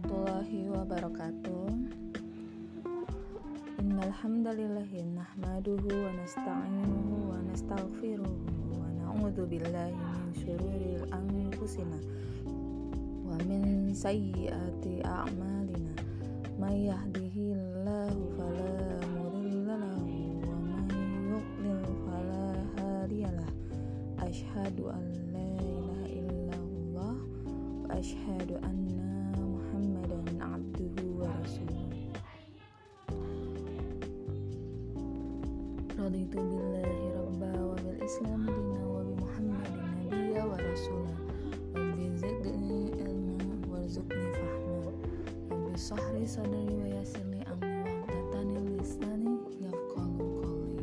warahmatullahi 0.00 0.64
wabarakatuh. 0.72 1.68
Innal 3.80 4.12
hamdalillahi 4.12 5.04
nahmaduhu 5.12 5.88
wa 5.92 6.08
nasta'inuhu 6.16 7.28
wa 7.28 7.36
nastaghfiruhu 7.44 8.80
wa 8.80 8.88
na'udzu 8.96 9.44
billahi 9.44 9.92
min 9.92 10.32
syururi 10.32 11.04
anfusina 11.12 12.00
wa 13.28 13.36
min 13.44 13.92
sayyiati 13.92 15.04
a'malina. 15.04 15.92
May 16.56 16.88
yahdihillahu 16.88 17.29
sahri 46.30 46.46
sadri 46.46 46.74
wa 46.78 46.86
yassir 46.94 47.26
li 47.26 47.40
amri 47.42 47.74
wa 47.82 48.06
hlutani 48.06 48.60
lisani 48.78 49.34
yafqahu 49.66 50.22
qawli 50.38 50.78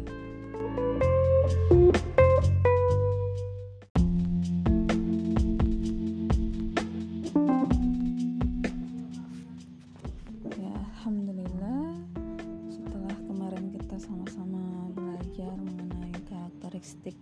Ya, 10.60 10.74
alhamdulillah 11.00 11.96
setelah 12.68 13.16
kemarin 13.16 13.72
kita 13.72 13.96
sama-sama 14.04 14.92
belajar 14.92 15.56
mengenai 15.64 16.12
karakteristik 16.28 17.16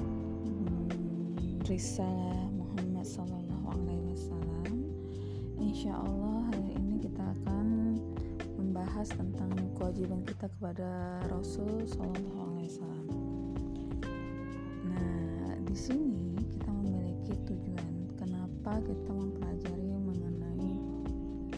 hmm, 0.00 1.60
risalah 1.68 2.40
Muhammad 2.56 3.04
Sallallahu 3.04 3.66
Alaihi 3.68 4.16
Wasallam, 4.16 4.72
Insya 5.60 5.92
Allah 5.92 6.37
membahas 8.98 9.14
tentang 9.14 9.54
kewajiban 9.78 10.26
kita 10.26 10.50
kepada 10.58 11.22
Rasul 11.30 11.86
Sallallahu 11.86 12.50
Alaihi 12.50 12.66
Wasallam. 12.66 13.06
Nah, 14.90 15.54
di 15.62 15.76
sini 15.78 16.34
kita 16.42 16.66
memiliki 16.66 17.38
tujuan 17.46 17.94
kenapa 18.18 18.82
kita 18.82 19.10
mempelajari 19.14 19.94
mengenai 20.02 20.74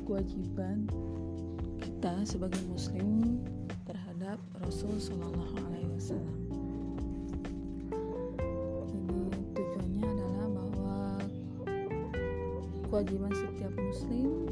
kewajiban 0.04 0.84
kita 1.80 2.28
sebagai 2.28 2.60
muslim 2.68 3.40
terhadap 3.88 4.36
Rasul 4.60 5.00
Shallallahu 5.00 5.56
Alaihi 5.64 5.96
Wasallam. 5.96 6.38
Tujuannya 9.56 10.04
adalah 10.12 10.44
bahwa 10.60 11.00
kewajiban 12.84 13.32
setiap 13.32 13.72
muslim 13.80 14.49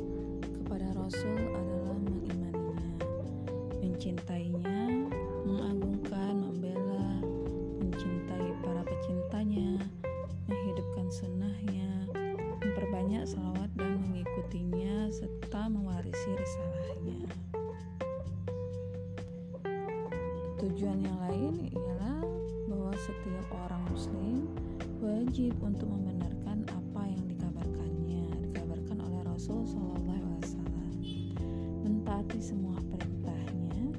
Tujuan 20.78 21.03
yang 21.03 21.19
lain 21.27 21.75
ialah 21.75 22.22
bahwa 22.71 22.94
setiap 23.03 23.50
orang 23.50 23.83
muslim 23.91 24.47
wajib 25.03 25.59
untuk 25.59 25.91
membenarkan 25.91 26.62
apa 26.71 27.03
yang 27.03 27.27
dikabarkannya, 27.27 28.47
dikabarkan 28.47 29.03
oleh 29.03 29.27
Rasul 29.27 29.67
Shallallahu 29.67 30.06
Alaihi 30.06 30.38
Wasallam, 30.38 30.91
mentaati 31.83 32.38
semua 32.38 32.78
perintahnya, 32.94 33.91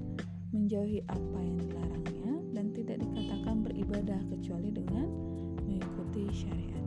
menjauhi 0.55 1.03
apa 1.11 1.39
yang 1.43 1.59
dilarangnya, 1.59 2.33
dan 2.55 2.71
tidak 2.71 3.03
dikatakan 3.03 3.59
beribadah 3.59 4.21
kecuali 4.31 4.71
dengan 4.71 5.07
mengikuti 5.67 6.31
syariatnya. 6.31 6.78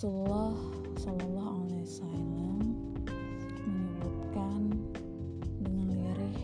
Rasulullah 0.00 0.56
Shallallahu 0.96 1.60
Alaihi 1.60 1.84
Wasallam 1.84 2.60
menyebutkan 3.68 4.60
dengan 5.60 5.92
lirih 5.92 6.40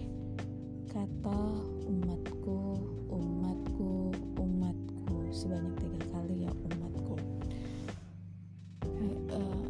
kata 0.93 1.41
umatku, 1.89 2.85
umatku, 3.09 4.13
umatku 4.37 5.17
sebanyak 5.33 5.73
tiga 5.81 6.05
kali 6.13 6.45
ya 6.45 6.53
umatku. 6.69 7.17
Eh, 8.85 9.41
eh, 9.41 9.65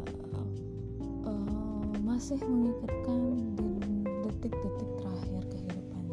masih 2.03 2.43
mengikatkan 2.43 3.39
di 3.55 3.71
detik-detik 4.03 4.91
terakhir 4.99 5.41
kehidupan 5.47 6.03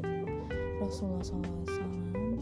Rasulullah 0.78 1.26
SAW 1.26 2.38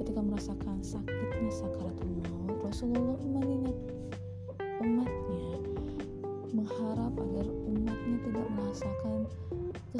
ketika 0.00 0.20
merasakan 0.24 0.80
sakitnya 0.80 1.52
sakaratul 1.52 2.16
maut 2.32 2.64
Rasulullah 2.64 3.20
mengingat 3.28 3.99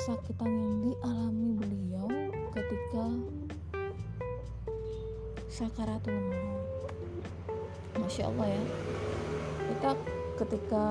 kesakitan 0.01 0.49
yang 0.49 0.77
dialami 0.81 1.49
beliau 1.61 2.09
ketika 2.57 3.05
sakaratul 5.53 6.17
maut. 6.17 6.89
Masya 8.01 8.33
Allah 8.33 8.49
ya. 8.49 8.63
Kita 9.69 9.91
ketika 10.41 10.85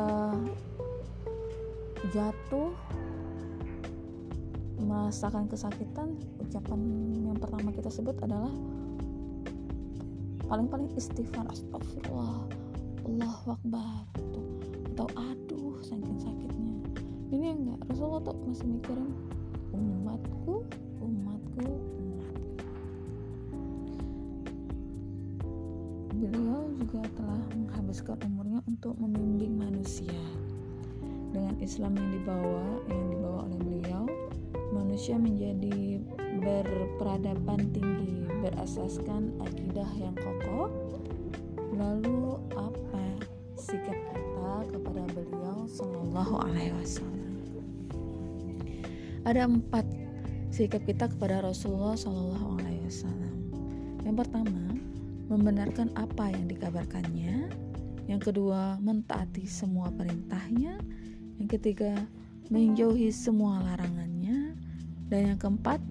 jatuh 2.13 2.69
merasakan 4.77 5.49
kesakitan, 5.49 6.13
ucapan 6.37 6.79
yang 7.33 7.37
pertama 7.41 7.73
kita 7.73 7.89
sebut 7.89 8.13
adalah 8.21 8.53
paling-paling 10.45 10.93
istighfar 10.93 11.49
astagfirullah 11.49 12.45
Allahu 13.09 13.57
Akbar 13.57 14.05
tuh. 14.21 14.45
atau 14.93 15.07
aduh 15.17 15.81
saking 15.81 16.17
sakitnya 16.21 16.73
ini 17.29 17.45
enggak 17.53 17.68
Rasulullah 17.89 18.21
tuh 18.21 18.37
masih 18.45 18.69
mikirin 18.69 19.09
umatku? 19.73 20.61
Umatku 21.01 21.65
umatku 21.65 21.69
beliau 26.19 26.69
juga 26.77 27.01
telah 27.17 27.41
menghabiskan 27.55 28.17
umurnya 28.29 28.59
untuk 28.69 28.93
membimbing 29.01 29.57
manusia. 29.57 30.21
Dengan 31.33 31.57
Islam 31.57 31.97
yang 31.97 32.09
dibawa 32.13 32.65
yang 32.93 33.05
dibawa 33.09 33.39
oleh 33.49 33.59
beliau 33.61 34.03
manusia 34.69 35.17
menjadi 35.17 35.97
berperadaban 36.45 37.73
tinggi 37.73 38.29
berasaskan 38.45 39.33
akidah 39.41 39.89
yang 39.97 40.13
kokoh. 40.13 40.69
Lalu 41.73 42.37
apa 42.53 43.05
sikap 43.57 43.97
kita 44.13 44.53
kepada 44.77 45.03
beliau 45.15 45.65
Shallallahu 45.65 46.33
Alaihi 46.43 46.75
Wasallam 46.75 47.28
ada 49.27 49.47
empat 49.47 49.83
sikap 50.49 50.83
kita 50.85 51.09
kepada 51.11 51.43
Rasulullah 51.43 51.95
Shallallahu 51.97 52.59
Alaihi 52.59 52.83
Wasallam. 52.87 53.35
Yang 54.03 54.15
pertama 54.25 54.63
membenarkan 55.29 55.93
apa 55.99 56.33
yang 56.33 56.49
dikabarkannya. 56.49 57.51
Yang 58.09 58.21
kedua 58.33 58.81
mentaati 58.81 59.45
semua 59.45 59.93
perintahnya. 59.93 60.81
Yang 61.37 61.49
ketiga 61.59 61.93
menjauhi 62.49 63.13
semua 63.13 63.61
larangannya. 63.61 64.57
Dan 65.09 65.33
yang 65.33 65.39
keempat 65.41 65.81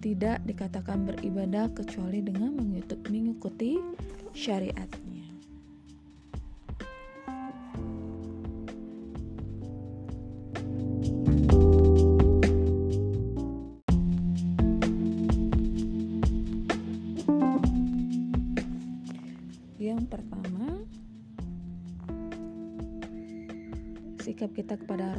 tidak 0.00 0.40
dikatakan 0.46 1.04
beribadah 1.04 1.68
kecuali 1.74 2.22
dengan 2.24 2.56
mengikuti 2.56 3.76
syariatnya. 4.32 5.07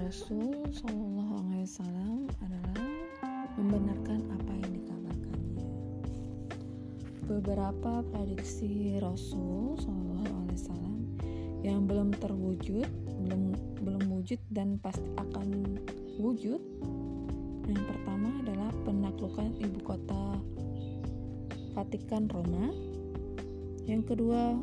Rasul 0.09 0.65
Shallallahu 0.73 1.37
Alaihi 1.37 1.69
Wasallam 1.69 2.25
adalah 2.41 2.81
membenarkan 3.61 4.25
apa 4.33 4.51
yang 4.57 4.71
dikabarkannya. 4.73 5.65
Beberapa 7.29 8.01
prediksi 8.09 8.97
Rasul 8.97 9.77
Shallallahu 9.77 10.33
Alaihi 10.33 10.57
Wasallam 10.57 10.99
yang 11.61 11.85
belum 11.85 12.17
terwujud, 12.17 12.89
belum 13.21 13.53
belum 13.85 14.03
wujud 14.09 14.41
dan 14.49 14.81
pasti 14.81 15.05
akan 15.13 15.77
wujud. 16.17 16.57
Yang 17.69 17.83
pertama 17.93 18.33
adalah 18.41 18.73
penaklukan 18.89 19.61
ibu 19.61 19.77
kota 19.85 20.41
Vatikan 21.77 22.25
Roma. 22.33 22.73
Yang 23.85 24.17
kedua, 24.17 24.57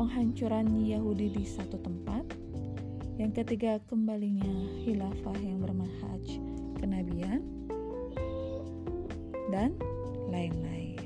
penghancuran 0.00 0.80
Yahudi 0.80 1.28
di 1.28 1.44
satu 1.44 1.76
tempat. 1.76 2.45
Yang 3.16 3.32
ketiga, 3.40 3.80
kembalinya 3.88 4.52
khilafah 4.84 5.40
yang 5.40 5.64
bermanhaj 5.64 6.36
kenabian 6.76 7.40
dan 9.48 9.72
lain-lain. 10.28 11.00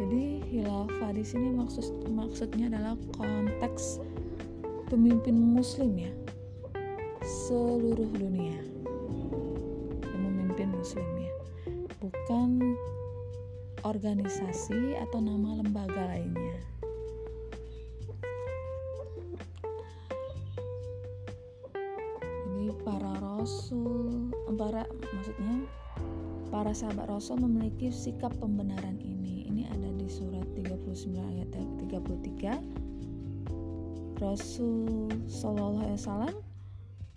Jadi 0.00 0.40
khilafah 0.48 1.12
di 1.12 1.20
sini 1.20 1.52
maksud 1.52 2.08
maksudnya 2.08 2.72
adalah 2.72 2.96
konteks 3.12 4.00
pemimpin 4.88 5.36
muslim 5.36 6.00
ya. 6.00 6.12
Seluruh 7.44 8.08
dunia 8.16 8.56
yang 10.00 10.22
memimpin 10.32 10.72
muslim 10.72 11.04
ya. 11.20 11.34
Bukan 12.00 12.62
organisasi 13.84 14.96
atau 14.96 15.20
nama 15.20 15.60
lembaga 15.60 16.08
lainnya 16.08 16.75
sahabat 26.76 27.08
rasul 27.08 27.40
memiliki 27.40 27.88
sikap 27.88 28.36
pembenaran 28.36 29.00
ini. 29.00 29.48
Ini 29.48 29.64
ada 29.72 29.88
di 29.96 30.04
surat 30.12 30.44
39 30.52 31.16
ayat 31.16 31.48
33 31.88 34.20
Rasul 34.20 35.08
sallallahu 35.24 35.88
alaihi 35.88 36.00
wasallam 36.04 36.36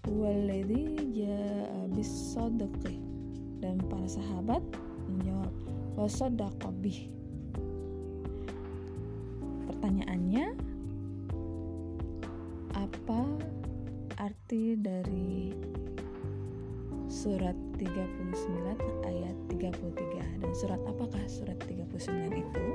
waladhi 0.07 1.11
ja'a 1.11 1.91
bis 1.91 2.39
dan 3.59 3.83
para 3.91 4.07
sahabat 4.07 4.63
menjawab 5.11 5.51
wasadaqabih 5.99 7.11
pertanyaannya 9.67 10.55
apa 12.79 13.21
arti 14.23 14.79
dari 14.79 15.51
surat 17.09 17.57
39 17.81 18.37
ayat 19.01 19.35
33 19.49 20.45
dan 20.45 20.51
surat 20.53 20.77
apakah 20.85 21.25
surat 21.25 21.57
39 21.65 21.89
itu? 22.37 22.65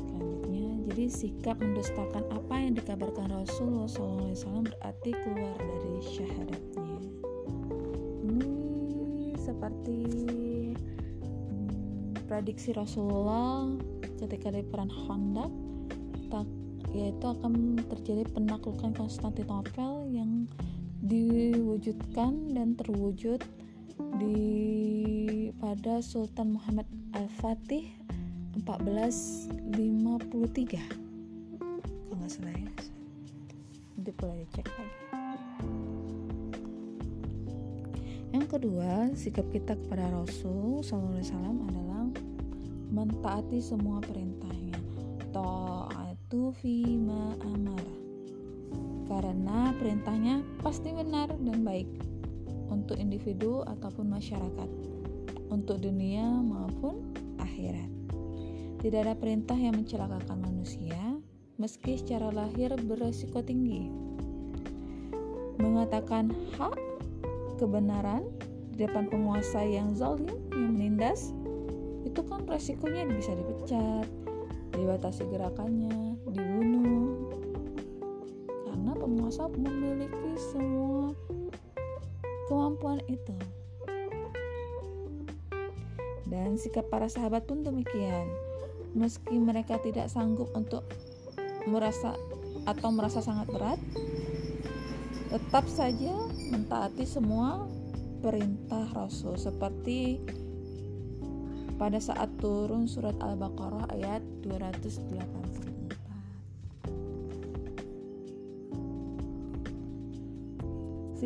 Selanjutnya 0.00 0.68
jadi 0.88 1.04
sikap 1.12 1.60
mendustakan 1.60 2.24
apa 2.32 2.54
yang 2.56 2.72
dikabarkan 2.72 3.28
Rasulullah 3.36 3.84
SAW 3.84 4.64
berarti 4.64 5.10
keluar 5.12 5.56
dari 5.60 5.94
syahadatnya. 6.08 6.96
Ini 8.32 8.50
seperti 9.36 10.00
hmm, 11.20 12.24
prediksi 12.24 12.72
Rasulullah 12.72 13.76
ketika 14.16 14.48
di 14.48 14.64
Khandaq 14.88 15.52
tak 16.32 16.48
yaitu 16.96 17.26
akan 17.28 17.76
terjadi 17.92 18.24
penaklukan 18.32 18.96
Konstantinopel 18.96 20.08
yang 20.08 20.48
diwujudkan 22.14 22.54
dan 22.54 22.78
terwujud 22.78 23.42
di 24.22 25.50
pada 25.58 25.98
Sultan 25.98 26.54
Muhammad 26.54 26.86
Al-Fatih 27.10 27.90
1453 28.62 30.94
kalau 30.94 32.14
nggak 32.14 32.30
salah 32.30 32.54
ya. 32.54 32.70
Nanti 33.98 34.10
boleh 34.14 34.46
dicek 34.46 34.62
lagi. 34.78 34.98
Yang 38.30 38.46
kedua 38.46 39.10
sikap 39.18 39.50
kita 39.50 39.74
kepada 39.74 40.06
Rasul 40.14 40.86
SAW 40.86 41.18
adalah 41.66 42.06
mentaati 42.94 43.58
semua 43.58 43.98
perintahnya. 43.98 44.78
Ta'at 45.34 46.14
itu 46.30 46.54
fima 46.62 47.34
amar 47.42 48.03
karena 49.14 49.70
perintahnya 49.78 50.42
pasti 50.58 50.90
benar 50.90 51.30
dan 51.38 51.62
baik 51.62 51.86
untuk 52.66 52.98
individu 52.98 53.62
ataupun 53.62 54.10
masyarakat 54.10 54.70
untuk 55.54 55.78
dunia 55.78 56.26
maupun 56.26 57.14
akhirat. 57.38 57.86
Tidak 58.82 59.00
ada 59.06 59.14
perintah 59.14 59.54
yang 59.54 59.78
mencelakakan 59.78 60.42
manusia 60.42 60.98
meski 61.62 61.94
secara 61.94 62.34
lahir 62.34 62.74
beresiko 62.74 63.38
tinggi. 63.38 63.86
Mengatakan 65.62 66.34
hak 66.58 66.74
kebenaran 67.62 68.26
di 68.74 68.82
depan 68.82 69.06
penguasa 69.06 69.62
yang 69.62 69.94
zalim 69.94 70.34
yang 70.50 70.74
menindas 70.74 71.30
itu 72.02 72.18
kan 72.26 72.42
resikonya 72.50 73.06
bisa 73.06 73.30
dipecat 73.38 74.10
dibatasi 74.74 75.30
gerakannya, 75.30 76.03
Penguasa 79.34 79.58
memiliki 79.58 80.30
semua 80.54 81.10
kemampuan 82.46 83.02
itu. 83.10 83.34
Dan 86.30 86.54
sikap 86.54 86.86
para 86.86 87.10
sahabat 87.10 87.42
pun 87.42 87.66
demikian. 87.66 88.30
Meski 88.94 89.34
mereka 89.34 89.82
tidak 89.82 90.06
sanggup 90.06 90.54
untuk 90.54 90.86
merasa 91.66 92.14
atau 92.62 92.94
merasa 92.94 93.26
sangat 93.26 93.50
berat, 93.50 93.82
tetap 95.34 95.66
saja 95.66 96.14
mentaati 96.54 97.02
semua 97.02 97.66
perintah 98.22 98.86
Rasul 98.94 99.34
seperti 99.34 100.22
pada 101.74 101.98
saat 101.98 102.30
turun 102.38 102.86
surat 102.86 103.18
Al-Baqarah 103.18 103.98
ayat 103.98 104.22
284. 104.46 105.63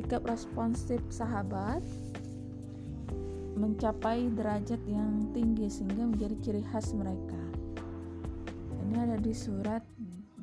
Sikap 0.08 0.24
responsif 0.24 1.04
sahabat 1.12 1.84
mencapai 3.60 4.32
derajat 4.32 4.80
yang 4.88 5.28
tinggi 5.36 5.68
sehingga 5.68 6.08
menjadi 6.08 6.32
ciri 6.40 6.64
khas 6.64 6.96
mereka. 6.96 7.36
Ini 8.88 9.04
ada 9.04 9.20
di 9.20 9.36
surat 9.36 9.84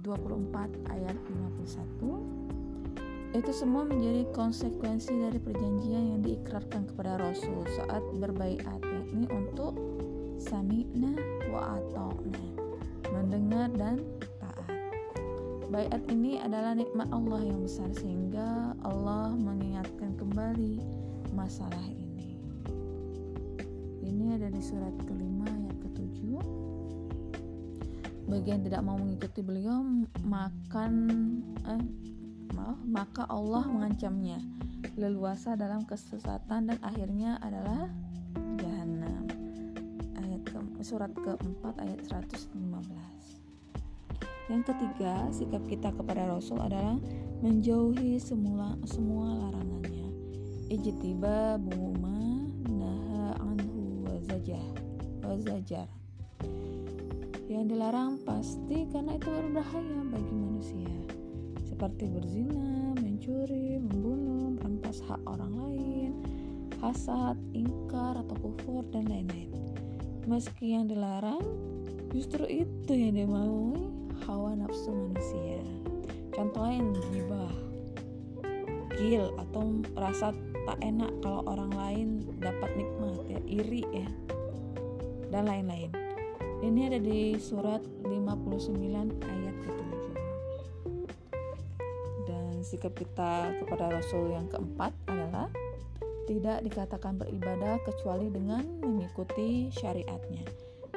24 0.06 0.70
ayat 0.86 1.18
51 1.18 3.34
itu 3.34 3.50
semua 3.50 3.90
menjadi 3.90 4.30
konsekuensi 4.38 5.18
dari 5.18 5.42
perjanjian 5.42 6.14
yang 6.14 6.22
diikrarkan 6.22 6.86
kepada 6.94 7.26
Rasul 7.26 7.66
saat 7.74 8.06
berbaiat 8.22 8.86
yakni 8.86 9.26
untuk 9.34 9.74
sami'na 10.46 11.18
wa 11.50 11.82
ata'na 11.82 12.46
mendengar 13.10 13.74
dan 13.74 13.98
Bayat 15.66 16.06
ini 16.14 16.38
adalah 16.38 16.78
nikmat 16.78 17.10
Allah 17.10 17.42
yang 17.42 17.66
besar 17.66 17.90
sehingga 17.98 18.78
Allah 18.86 19.34
mengingatkan 19.34 20.14
kembali 20.14 20.78
masalah 21.34 21.82
ini. 21.90 22.38
Ini 24.06 24.38
ada 24.38 24.54
di 24.54 24.62
surat 24.62 24.94
kelima 25.10 25.50
ayat 25.50 25.78
ketujuh. 25.82 26.42
Bagi 28.30 28.50
yang 28.50 28.62
tidak 28.66 28.82
mau 28.86 28.98
mengikuti 28.98 29.42
beliau 29.42 29.82
makan 30.26 30.94
eh, 31.66 31.84
maaf, 32.54 32.80
maka 32.86 33.24
Allah 33.30 33.66
mengancamnya. 33.66 34.40
Leluasa 34.96 35.58
dalam 35.58 35.84
kesesatan 35.84 36.70
dan 36.70 36.78
akhirnya 36.86 37.42
adalah 37.42 37.90
surat 40.86 41.10
keempat 41.18 41.82
ayat 41.82 41.98
115 42.06 43.15
yang 44.46 44.62
ketiga 44.62 45.26
sikap 45.34 45.66
kita 45.66 45.90
kepada 45.90 46.30
Rasul 46.30 46.62
adalah 46.62 47.02
menjauhi 47.42 48.22
semula 48.22 48.78
semua 48.86 49.34
larangannya. 49.34 50.10
Ijtiba 50.70 51.58
buma 51.58 52.46
naha 52.70 53.38
anhu 53.42 54.06
wazajah 54.06 54.66
wazajar 55.26 55.90
yang 57.46 57.70
dilarang 57.70 58.18
pasti 58.26 58.90
karena 58.90 59.22
itu 59.22 59.30
berbahaya 59.30 60.02
bagi 60.10 60.34
manusia. 60.34 60.98
Seperti 61.62 62.10
berzina, 62.10 62.98
mencuri, 62.98 63.78
membunuh, 63.78 64.58
merampas 64.58 65.06
hak 65.06 65.22
orang 65.30 65.54
lain, 65.54 66.12
hasad, 66.82 67.38
ingkar 67.54 68.18
atau 68.18 68.36
kufur 68.42 68.82
dan 68.90 69.06
lain-lain. 69.06 69.54
Meski 70.26 70.74
yang 70.74 70.90
dilarang 70.90 71.46
justru 72.10 72.50
itu 72.50 72.92
yang 72.98 73.14
dimaui 73.14 74.05
hawa 74.24 74.56
nafsu 74.56 74.96
manusia. 74.96 75.60
Contoh 76.32 76.64
lain 76.64 76.96
gibah. 77.12 77.52
Degil 78.96 79.28
atau 79.36 79.84
rasa 80.00 80.32
tak 80.64 80.80
enak 80.80 81.12
kalau 81.20 81.44
orang 81.52 81.72
lain 81.76 82.08
dapat 82.40 82.72
nikmat 82.80 83.28
ya 83.28 83.40
iri 83.44 83.84
ya 83.92 84.08
dan 85.36 85.52
lain-lain. 85.52 85.92
Ini 86.64 86.88
ada 86.88 87.00
di 87.04 87.36
surat 87.36 87.84
59 88.08 88.80
ayat 89.20 89.56
ke-7 89.68 90.04
dan 92.24 92.64
sikap 92.64 92.96
kita 92.96 93.52
kepada 93.60 93.92
Rasul 93.92 94.32
yang 94.32 94.48
keempat 94.48 94.96
adalah 95.12 95.52
tidak 96.26 96.64
dikatakan 96.64 97.20
beribadah 97.20 97.78
kecuali 97.84 98.32
dengan 98.32 98.64
mengikuti 98.80 99.70
syariatnya 99.70 100.48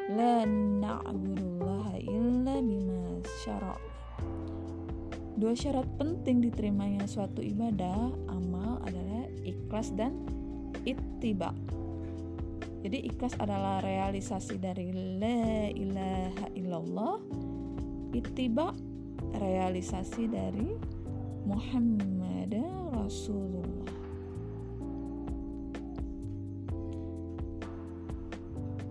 la 0.08 0.44
na'budullaha 0.48 2.00
illa 2.00 2.56
bima 2.64 3.20
syara' 3.44 3.88
Dua 5.38 5.54
syarat 5.54 5.86
penting 5.94 6.42
diterimanya 6.42 7.06
suatu 7.06 7.38
ibadah 7.38 8.10
amal 8.26 8.82
adalah 8.82 9.30
ikhlas 9.46 9.94
dan 9.94 10.26
ittiba. 10.82 11.54
Jadi 12.82 13.06
ikhlas 13.06 13.38
adalah 13.38 13.78
realisasi 13.78 14.58
dari 14.58 14.90
la 14.90 15.70
ilaha 15.70 16.46
illallah. 16.58 17.22
Ittiba 18.18 18.74
realisasi 19.38 20.26
dari 20.26 20.74
Muhammad 21.46 22.58
Rasulullah. 22.90 23.97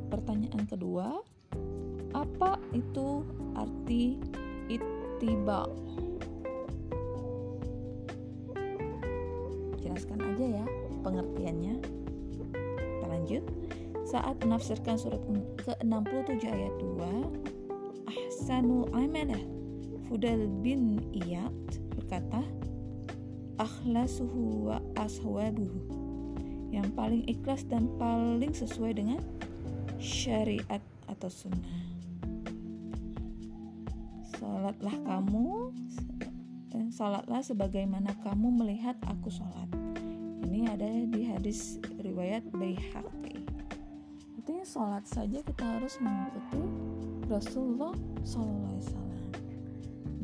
Pertanyaan 0.08 0.64
kedua, 0.68 1.20
apa 2.16 2.60
itu 2.72 3.28
arti 3.56 4.20
ittiba? 4.72 5.68
jelaskan 9.98 10.20
aja 10.30 10.46
ya 10.62 10.66
pengertiannya. 11.02 11.76
Kita 12.78 13.06
lanjut. 13.10 13.44
Saat 14.08 14.40
menafsirkan 14.40 14.96
surat 14.96 15.20
ke-67 15.68 16.48
ayat 16.48 16.72
2 16.80 18.08
Ahsanu 18.08 18.88
amalah 18.96 19.42
Fudal 20.08 20.48
bin 20.64 21.04
Iyad 21.12 21.52
berkata 21.98 22.46
akhlasuhu 23.58 24.70
wa 24.70 24.78
aswabuhu. 25.02 25.82
Yang 26.72 26.88
paling 26.94 27.24
ikhlas 27.26 27.66
dan 27.68 27.90
paling 27.98 28.54
sesuai 28.54 28.96
dengan 28.96 29.20
syariat 29.98 30.82
atau 31.10 31.30
sunnah. 31.30 31.86
Salatlah 34.38 34.98
kamu 35.02 35.74
eh, 36.78 36.88
Salatlah 36.94 37.42
sebagaimana 37.42 38.14
kamu 38.22 38.62
melihat 38.64 38.96
aku 39.10 39.34
sholat 39.34 39.70
ini 40.48 40.70
ada 40.70 40.88
di 40.88 41.22
hadis 41.28 41.82
riwayat 42.02 42.46
Baihaqi. 42.54 43.46
Artinya 44.38 44.66
sholat 44.66 45.06
saja 45.06 45.44
kita 45.44 45.64
harus 45.66 46.00
mengikuti 46.00 46.62
Rasulullah 47.28 47.94
SAW 48.24 49.06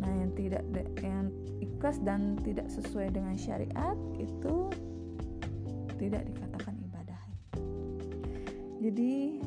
nah 0.04 0.12
yang 0.20 0.36
tidak 0.36 0.68
yang 1.00 1.32
ikhlas 1.64 1.96
dan 2.04 2.36
tidak 2.44 2.68
sesuai 2.68 3.16
dengan 3.16 3.40
syariat 3.40 3.96
itu 4.20 4.68
tidak 5.96 6.28
dikatakan 6.28 6.76
ibadah. 6.84 7.22
Jadi 8.84 9.40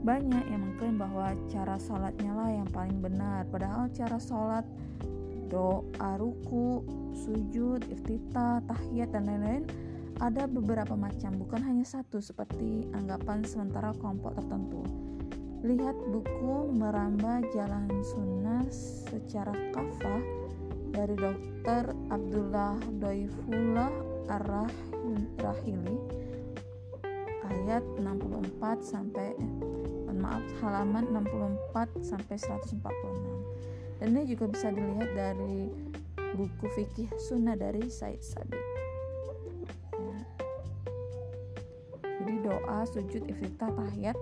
banyak 0.00 0.44
yang 0.48 0.60
mengklaim 0.64 0.96
bahwa 0.96 1.36
cara 1.52 1.76
sholatnya 1.76 2.32
lah 2.32 2.48
yang 2.48 2.68
paling 2.72 2.98
benar 3.04 3.44
padahal 3.52 3.88
cara 3.92 4.16
sholat 4.16 4.64
doa 5.52 6.10
ruku 6.16 6.80
sujud 7.12 7.84
iftitah 7.90 8.64
tahiyat 8.64 9.12
dan 9.12 9.28
lain-lain 9.28 9.64
ada 10.20 10.44
beberapa 10.44 10.92
macam, 10.92 11.40
bukan 11.40 11.64
hanya 11.64 11.80
satu 11.80 12.20
seperti 12.20 12.84
anggapan 12.92 13.40
sementara 13.40 13.96
kelompok 13.96 14.36
tertentu. 14.36 14.84
Lihat 15.64 15.96
buku 16.12 16.76
Merambah 16.76 17.48
Jalan 17.56 17.88
Sunnah 18.04 18.68
secara 18.68 19.56
kafah 19.72 20.20
dari 20.92 21.16
Dr. 21.16 21.96
Abdullah 22.12 22.76
Doifullah 23.00 23.92
Ar-Rahili 24.28 25.96
ayat 27.50 27.84
64 27.98 28.80
sampai 28.86 29.34
eh, 29.34 30.16
maaf 30.16 30.42
halaman 30.62 31.10
64 31.10 32.00
sampai 32.06 32.36
146. 32.38 32.80
Dan 34.00 34.06
ini 34.16 34.24
juga 34.32 34.48
bisa 34.48 34.72
dilihat 34.72 35.10
dari 35.12 35.68
buku 36.38 36.66
fikih 36.78 37.10
sunnah 37.18 37.58
dari 37.58 37.90
Said 37.90 38.22
Sabiq. 38.22 38.80
doa, 42.50 42.82
sujud, 42.88 43.22
iftitah, 43.30 43.70
tahiyat 43.70 44.18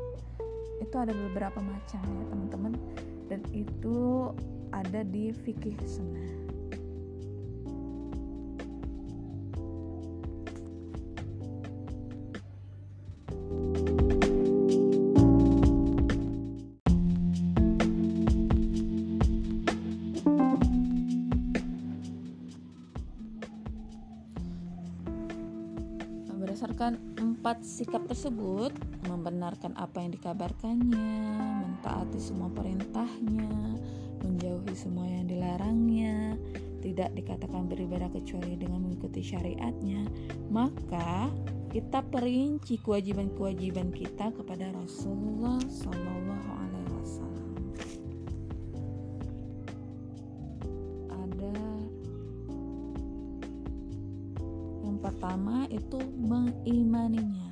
itu 0.79 0.95
ada 0.95 1.11
beberapa 1.11 1.59
macam 1.59 2.03
ya 2.07 2.25
teman-teman 2.31 2.73
dan 3.27 3.41
itu 3.51 4.31
ada 4.71 5.03
di 5.03 5.35
fikih 5.35 5.75
sunnah. 5.83 6.38
Sikap 27.63 28.07
tersebut, 28.07 28.73
membenarkan 29.07 29.75
apa 29.79 30.03
yang 30.03 30.15
dikabarkannya, 30.15 31.15
mentaati 31.65 32.19
semua 32.19 32.51
perintahnya, 32.51 33.79
menjauhi 34.23 34.75
semua 34.75 35.07
yang 35.07 35.27
dilarangnya, 35.27 36.35
tidak 36.79 37.11
dikatakan 37.15 37.67
beribadah 37.67 38.11
kecuali 38.15 38.55
dengan 38.55 38.87
mengikuti 38.87 39.23
syariatnya, 39.23 40.07
maka 40.51 41.31
kita 41.69 42.01
perinci 42.01 42.81
kewajiban-kewajiban 42.81 43.93
kita 43.93 44.33
kepada 44.33 44.73
Rasulullah 44.73 45.61
Shallallahu 45.69 46.49
Alaihi 46.49 46.91
Wasallam. 46.97 47.55
Ada 51.13 51.61
yang 54.87 54.97
pertama 55.03 55.69
itu 55.69 56.01
mengimaninya 56.17 57.48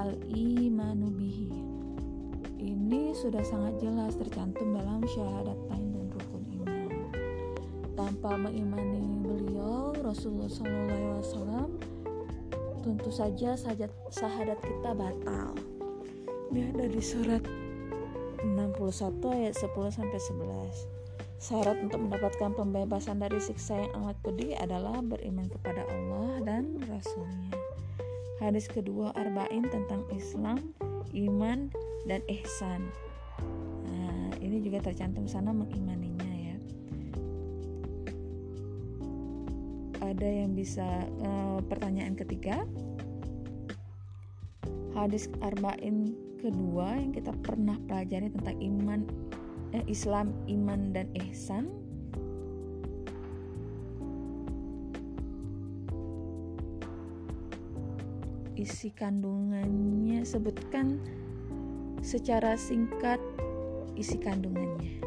al-imanu 0.00 1.12
bihi. 1.12 1.52
Ini 2.56 3.12
sudah 3.12 3.44
sangat 3.44 3.76
jelas 3.84 4.16
tercantum 4.16 4.72
dalam 4.72 5.04
syahadatain 5.04 5.86
dan 5.92 6.06
rukun 6.08 6.44
iman. 6.60 6.88
Tanpa 7.92 8.40
mengimani 8.40 9.20
beliau 9.20 9.92
Rasulullah 10.00 10.48
SAW 10.48 11.68
tentu 12.80 13.10
saja 13.12 13.52
sahadat 14.08 14.58
kita 14.64 14.90
batal. 14.96 15.52
Ini 16.48 16.72
ada 16.72 16.88
di 16.88 17.02
surat 17.04 17.44
61 18.40 19.36
ayat 19.36 19.54
10 19.54 19.68
sampai 19.92 20.16
11 20.16 21.00
Syarat 21.40 21.76
untuk 21.80 22.04
mendapatkan 22.04 22.52
pembebasan 22.52 23.16
dari 23.16 23.40
siksa 23.40 23.80
yang 23.80 23.92
amat 24.04 24.16
pedih 24.20 24.56
adalah 24.60 25.00
beriman 25.00 25.48
kepada 25.48 25.88
Allah 25.88 26.36
dan 26.44 26.76
Rasulnya. 26.84 27.59
Hadis 28.40 28.72
kedua 28.72 29.12
Arba'in 29.12 29.68
tentang 29.68 30.00
Islam, 30.16 30.72
iman, 31.12 31.68
dan 32.08 32.24
ihsan. 32.24 32.88
Nah, 33.84 34.32
ini 34.40 34.64
juga 34.64 34.80
tercantum 34.80 35.28
sana 35.28 35.52
mengimaninya 35.52 36.32
ya. 36.32 36.56
Ada 40.00 40.24
yang 40.24 40.56
bisa 40.56 41.04
uh, 41.20 41.60
pertanyaan 41.68 42.16
ketiga. 42.16 42.64
Hadis 44.96 45.28
Arba'in 45.44 46.16
kedua 46.40 46.96
yang 46.96 47.12
kita 47.12 47.36
pernah 47.44 47.76
pelajari 47.84 48.32
tentang 48.32 48.56
iman 48.56 49.00
eh, 49.76 49.84
Islam, 49.84 50.32
iman 50.48 50.96
dan 50.96 51.12
ihsan 51.28 51.68
isi 58.60 58.92
kandungannya. 58.92 60.20
Sebutkan 60.22 61.00
secara 62.04 62.60
singkat 62.60 63.18
isi 63.96 64.20
kandungannya. 64.20 65.00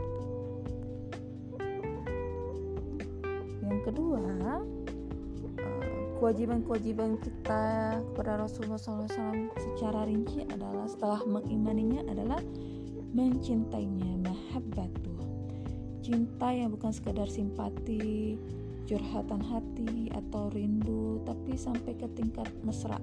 Yang 3.61 3.79
kedua, 3.85 4.25
eh, 5.61 6.01
kewajiban-kewajiban 6.17 7.21
kita 7.21 7.63
kepada 8.11 8.41
Rasulullah 8.41 8.81
SAW 8.81 9.53
secara 9.55 10.09
rinci 10.09 10.45
adalah 10.49 10.89
setelah 10.89 11.21
mengimaninya 11.29 12.01
adalah 12.09 12.41
mencintainya 13.13 14.17
mahabbatuh 14.25 15.13
cinta 16.03 16.51
yang 16.51 16.75
bukan 16.75 16.91
sekedar 16.91 17.31
simpati 17.31 18.35
curhatan 18.83 19.39
hati 19.39 20.11
atau 20.11 20.51
rindu 20.51 21.23
tapi 21.23 21.55
sampai 21.55 21.95
ke 21.95 22.11
tingkat 22.11 22.51
mesra 22.67 22.99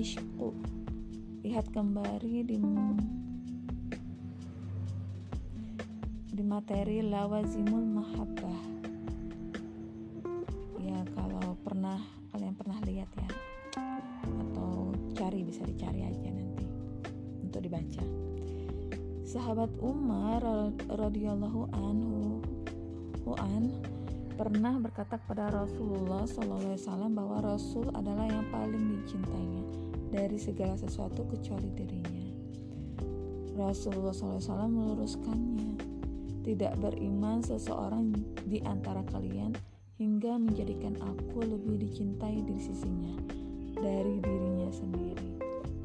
ishqu 0.00 0.56
lihat 1.44 1.68
kembali 1.76 2.40
di 2.48 2.56
di 6.32 6.40
materi 6.40 7.04
lawazimul 7.04 7.84
mahabbah. 7.84 8.60
Ya 10.80 11.04
kalau 11.12 11.52
pernah 11.60 12.00
kalian 12.32 12.56
pernah 12.56 12.80
lihat 12.88 13.12
ya? 13.12 13.28
Atau 14.24 14.96
cari 15.20 15.44
bisa 15.44 15.68
dicari 15.68 16.00
aja 16.08 16.32
nanti 16.32 16.64
untuk 17.44 17.60
dibaca. 17.60 18.00
Sahabat 19.28 19.68
Umar 19.84 20.40
radhiyallahu 20.88 21.76
anhu 21.76 22.40
an 23.36 23.68
pernah 24.40 24.80
berkata 24.80 25.20
kepada 25.20 25.52
Rasulullah 25.52 26.24
SAW 26.24 27.12
bahwa 27.12 27.44
Rasul 27.44 27.92
adalah 27.92 28.24
yang 28.26 28.48
paling 28.48 29.04
dicintainya 29.04 29.89
dari 30.10 30.36
segala 30.36 30.74
sesuatu 30.74 31.22
kecuali 31.30 31.70
dirinya. 31.72 32.26
Rasulullah 33.54 34.14
SAW 34.14 34.66
meluruskannya, 34.66 35.78
tidak 36.42 36.74
beriman 36.82 37.42
seseorang 37.42 38.14
di 38.46 38.58
antara 38.66 39.06
kalian 39.06 39.54
hingga 40.00 40.40
menjadikan 40.40 40.96
aku 40.98 41.44
lebih 41.44 41.76
dicintai 41.76 42.40
di 42.42 42.56
sisinya 42.56 43.14
dari 43.78 44.18
dirinya 44.18 44.70
sendiri. 44.72 45.30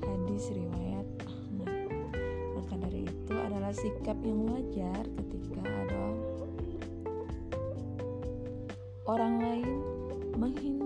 Hadis 0.02 0.52
riwayat 0.56 1.08
Ahmad. 1.28 1.74
Maka 2.56 2.74
dari 2.80 3.04
itu 3.04 3.34
adalah 3.36 3.76
sikap 3.76 4.18
yang 4.24 4.48
wajar 4.50 5.04
ketika 5.20 5.62
ada 5.68 6.06
orang 9.06 9.38
lain 9.38 9.70
menghina 10.40 10.85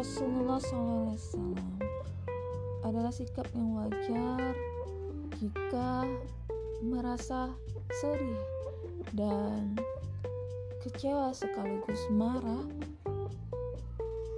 Rasulullah 0.00 0.56
SAW 0.56 1.60
adalah 2.88 3.12
sikap 3.12 3.44
yang 3.52 3.76
wajar 3.76 4.56
jika 5.36 6.08
merasa 6.80 7.52
sedih 8.00 8.40
dan 9.12 9.76
kecewa 10.80 11.36
sekaligus 11.36 12.00
marah 12.16 12.64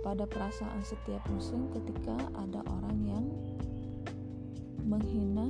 pada 0.02 0.26
perasaan 0.26 0.82
setiap 0.82 1.22
muslim 1.30 1.70
ketika 1.78 2.18
ada 2.42 2.66
orang 2.66 2.98
yang 3.06 3.26
menghina 4.82 5.46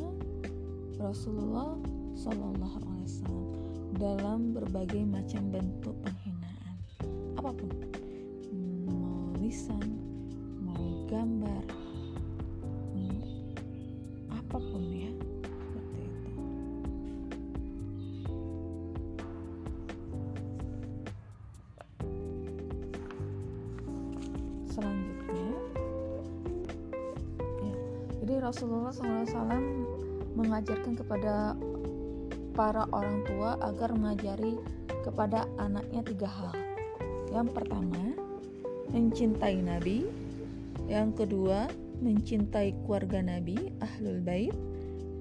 Rasulullah 1.00 1.80
Wasallam 2.20 2.60
dalam 3.96 4.52
berbagai 4.52 5.08
macam 5.08 5.48
bentuk 5.48 5.96
penghinaan 6.04 6.21
selanjutnya 24.92 25.48
ya 27.64 27.74
jadi 28.20 28.34
Rasulullah 28.44 28.92
SAW 28.92 29.56
mengajarkan 30.36 30.92
kepada 31.00 31.56
para 32.52 32.84
orang 32.92 33.24
tua 33.24 33.56
agar 33.64 33.96
mengajari 33.96 34.60
kepada 35.00 35.48
anaknya 35.56 36.04
tiga 36.04 36.28
hal 36.28 36.52
yang 37.32 37.48
pertama, 37.48 38.12
mencintai 38.92 39.64
Nabi. 39.64 40.04
Yang 40.84 41.24
kedua, 41.24 41.64
mencintai 42.04 42.76
keluarga 42.84 43.24
Nabi, 43.24 43.72
Ahlul 43.80 44.20
Bait. 44.20 44.52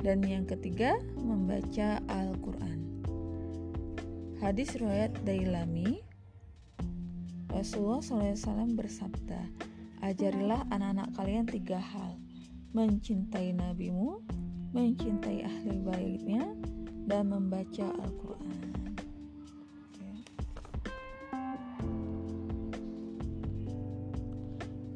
Dan 0.04 0.20
yang 0.28 0.44
ketiga, 0.44 1.00
membaca 1.16 2.04
Al-Quran. 2.12 2.80
Hadis 4.44 4.76
riwayat 4.76 5.16
Dailami, 5.24 6.04
Rasulullah 7.52 8.00
SAW 8.00 8.80
bersabda, 8.80 9.44
Ajarilah 10.02 10.66
anak-anak 10.72 11.14
kalian 11.20 11.46
tiga 11.46 11.78
hal, 11.78 12.16
mencintai 12.72 13.52
nabimu, 13.52 14.24
mencintai 14.72 15.44
ahli 15.44 15.76
baitnya, 15.84 16.48
dan 17.06 17.28
membaca 17.28 17.92
Al-Quran. 17.92 18.60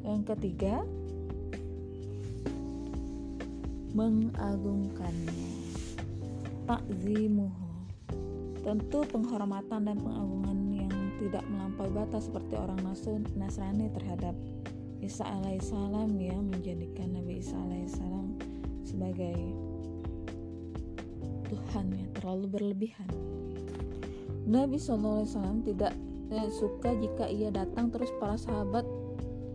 Yang 0.00 0.22
ketiga, 0.32 0.80
mengagungkannya. 3.92 5.52
Takzimuhu. 6.64 7.68
Tentu 8.64 9.04
penghormatan 9.06 9.86
dan 9.86 9.96
pengagungan 10.00 10.55
tidak 11.26 11.42
melampaui 11.50 11.90
batas 11.90 12.30
seperti 12.30 12.54
orang 12.54 12.78
Nasrani 13.34 13.90
terhadap 13.90 14.38
Isa 15.02 15.26
alaihissalam 15.26 16.14
ya 16.22 16.38
menjadikan 16.38 17.18
Nabi 17.18 17.42
Isa 17.42 17.58
alaihissalam 17.58 18.38
sebagai 18.86 19.34
Tuhan 21.50 21.86
ya 21.98 22.06
terlalu 22.14 22.46
berlebihan. 22.46 23.10
Nabi 24.46 24.78
SAW 24.78 25.26
tidak 25.66 25.92
eh, 26.30 26.50
suka 26.54 26.94
jika 26.94 27.26
ia 27.26 27.50
datang 27.50 27.90
terus 27.90 28.10
para 28.22 28.38
sahabat 28.38 28.86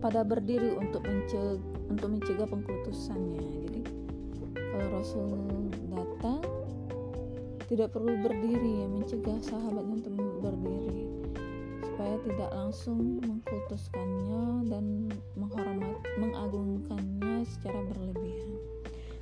pada 0.03 0.27
berdiri 0.27 0.75
untuk 0.75 1.07
mencegah 1.07 1.55
untuk 1.88 2.19
mencegah 2.19 2.47
pengkultusannya. 2.51 3.47
Jadi 3.63 3.81
kalau 4.60 4.88
Rasul 4.91 5.31
datang 5.88 6.43
tidak 7.71 7.95
perlu 7.95 8.19
berdiri 8.19 8.84
ya 8.84 8.88
mencegah 8.91 9.39
sahabatnya 9.39 10.03
untuk 10.03 10.15
supaya 12.01 12.17
tidak 12.25 12.51
langsung 12.57 13.21
mengkultuskannya 13.21 14.73
dan 14.73 15.05
menghormat 15.37 16.01
mengagungkannya 16.17 17.45
secara 17.45 17.77
berlebihan. 17.93 18.57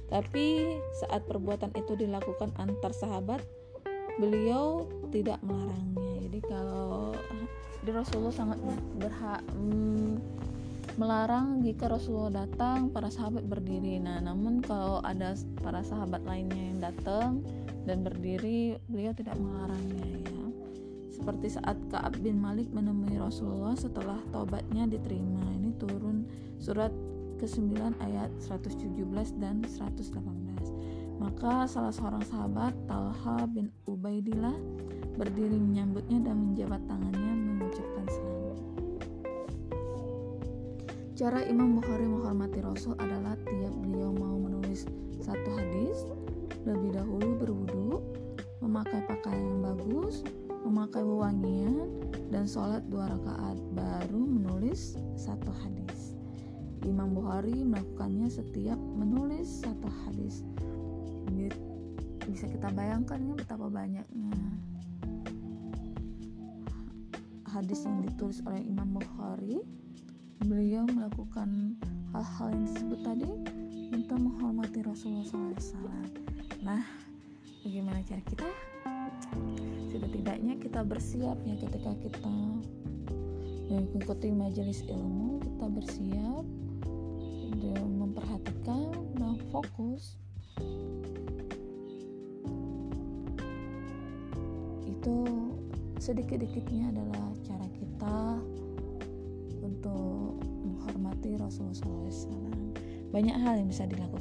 Tapi 0.08 0.80
saat 1.04 1.28
perbuatan 1.28 1.76
itu 1.76 2.00
dilakukan 2.00 2.56
antar 2.56 2.96
sahabat, 2.96 3.44
beliau 4.16 4.88
tidak 5.12 5.44
melarangnya. 5.44 6.24
Jadi 6.24 6.40
kalau 6.48 7.20
di 7.84 7.92
Rasulullah 7.92 8.32
sangat 8.32 8.64
berhak 8.96 9.44
hmm, 9.52 10.16
melarang 10.96 11.60
jika 11.60 11.92
Rasulullah 11.92 12.48
datang 12.48 12.96
para 12.96 13.12
sahabat 13.12 13.44
berdiri. 13.44 14.00
Nah, 14.00 14.24
namun 14.24 14.64
kalau 14.64 15.04
ada 15.04 15.36
para 15.60 15.84
sahabat 15.84 16.24
lainnya 16.24 16.64
yang 16.72 16.80
datang 16.80 17.44
dan 17.84 18.08
berdiri, 18.08 18.80
beliau 18.88 19.12
tidak 19.12 19.36
melarangnya 19.36 20.08
ya. 20.16 20.39
Seperti 21.20 21.52
saat 21.52 21.76
Ka'ab 21.92 22.16
bin 22.24 22.40
Malik 22.40 22.72
menemui 22.72 23.20
Rasulullah 23.20 23.76
setelah 23.76 24.16
tobatnya 24.32 24.88
diterima. 24.88 25.44
Ini 25.52 25.76
turun 25.76 26.24
surat 26.56 26.96
ke-9 27.44 27.76
ayat 28.00 28.32
117 28.40 29.36
dan 29.44 29.60
118. 29.68 31.20
Maka 31.20 31.68
salah 31.68 31.92
seorang 31.92 32.24
sahabat 32.24 32.72
Talha 32.88 33.44
bin 33.52 33.68
Ubaidillah 33.84 34.56
berdiri 35.20 35.60
menyambutnya 35.60 36.24
dan 36.24 36.40
menjabat 36.40 36.80
tangannya 36.88 37.32
mengucapkan 37.36 38.08
selamat. 38.08 38.58
Cara 41.20 41.44
Imam 41.44 41.76
Bukhari 41.76 42.08
menghormati 42.08 42.64
Rasul 42.64 42.96
adalah 42.96 43.36
tiap 43.44 43.76
beliau 43.84 44.09
memakai 50.90 51.06
wewangian, 51.06 52.02
dan 52.34 52.50
sholat 52.50 52.82
dua 52.90 53.14
rakaat, 53.14 53.62
baru 53.78 54.26
menulis 54.26 54.98
satu 55.14 55.54
hadis. 55.62 56.18
Imam 56.82 57.14
Bukhari 57.14 57.62
melakukannya 57.62 58.26
setiap 58.26 58.82
menulis 58.98 59.62
satu 59.62 59.86
hadis. 59.86 60.42
Bisa 62.26 62.50
kita 62.50 62.74
bayangkan 62.74 63.22
ya 63.22 63.38
betapa 63.38 63.70
banyaknya 63.70 64.34
hadis 67.54 67.86
yang 67.86 68.02
ditulis 68.02 68.42
oleh 68.50 68.66
Imam 68.66 68.90
Bukhari 68.90 69.62
beliau 70.42 70.90
melakukan 70.90 71.78
hal-hal 72.18 72.50
yang 72.50 72.66
disebut 72.66 73.00
tadi 73.06 73.30
untuk 73.94 74.18
menghormati 74.18 74.82
Rasulullah 74.82 75.54
SAW. 75.54 76.10
Nah, 76.66 76.82
bagaimana 77.62 78.02
cara 78.02 78.26
kita? 78.26 78.69
Kita 80.70 80.86
bersiap 80.86 81.34
ya 81.50 81.58
ketika 81.66 81.98
kita 81.98 82.38
mengikuti 83.74 84.30
majelis 84.30 84.86
ilmu, 84.86 85.42
kita 85.42 85.66
bersiap 85.66 86.46
memperhatikan 87.74 88.94
dan 89.18 89.34
fokus 89.50 90.14
itu 94.86 95.18
sedikit-dikitnya 95.98 96.94
adalah 96.94 97.34
cara 97.50 97.66
kita 97.74 98.20
untuk 99.66 100.38
menghormati 100.44 101.34
Rasulullah 101.42 102.14
SAW 102.14 102.78
banyak 103.10 103.36
hal 103.42 103.58
yang 103.58 103.74
bisa 103.74 103.90
dilakukan 103.90 104.19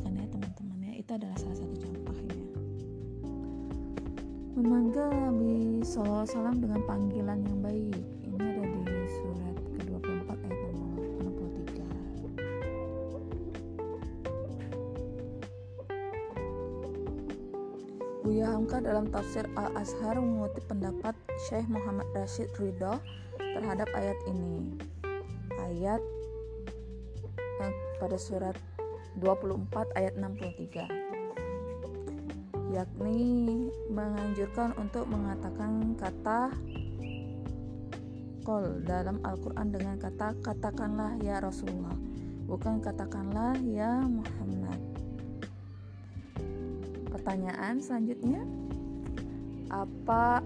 Buya 18.28 18.52
Hamka 18.52 18.84
dalam 18.84 19.08
tafsir 19.08 19.48
Al-Azhar 19.56 20.20
mengutip 20.20 20.60
pendapat 20.68 21.16
Syekh 21.48 21.64
Muhammad 21.64 22.04
Rashid 22.12 22.52
Ridho 22.60 23.00
terhadap 23.40 23.88
ayat 23.96 24.20
ini. 24.28 24.68
Ayat 25.56 25.96
eh, 27.40 27.72
pada 27.96 28.20
surat 28.20 28.52
24 29.24 29.64
ayat 29.96 30.20
63 30.20 32.76
yakni 32.76 33.72
menganjurkan 33.88 34.76
untuk 34.76 35.08
mengatakan 35.08 35.96
kata 35.96 36.52
kol 38.44 38.84
dalam 38.84 39.24
Al-Quran 39.24 39.72
dengan 39.72 39.96
kata 39.96 40.36
katakanlah 40.44 41.16
ya 41.24 41.40
Rasulullah. 41.40 41.96
Bukan 42.44 42.84
katakanlah 42.84 43.56
ya 43.64 44.04
Muhammad 44.04 44.57
pertanyaan 47.28 47.76
selanjutnya 47.76 48.40
apa 49.68 50.40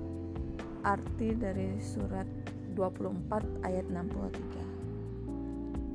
arti 0.82 1.30
dari 1.30 1.78
surat 1.78 2.26
24 2.74 3.22
ayat 3.62 3.86
63 3.86 4.02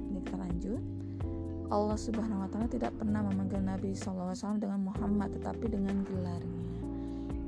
ini 0.07 0.23
kita 0.23 0.39
lanjut 0.39 0.79
Allah 1.67 1.99
Subhanahu 1.99 2.39
wa 2.39 2.47
taala 2.47 2.71
tidak 2.71 2.95
pernah 2.95 3.19
memanggil 3.19 3.59
Nabi 3.67 3.91
SAW 3.91 4.31
dengan 4.63 4.87
Muhammad 4.87 5.35
tetapi 5.35 5.67
dengan 5.67 6.07
gelarnya. 6.07 6.63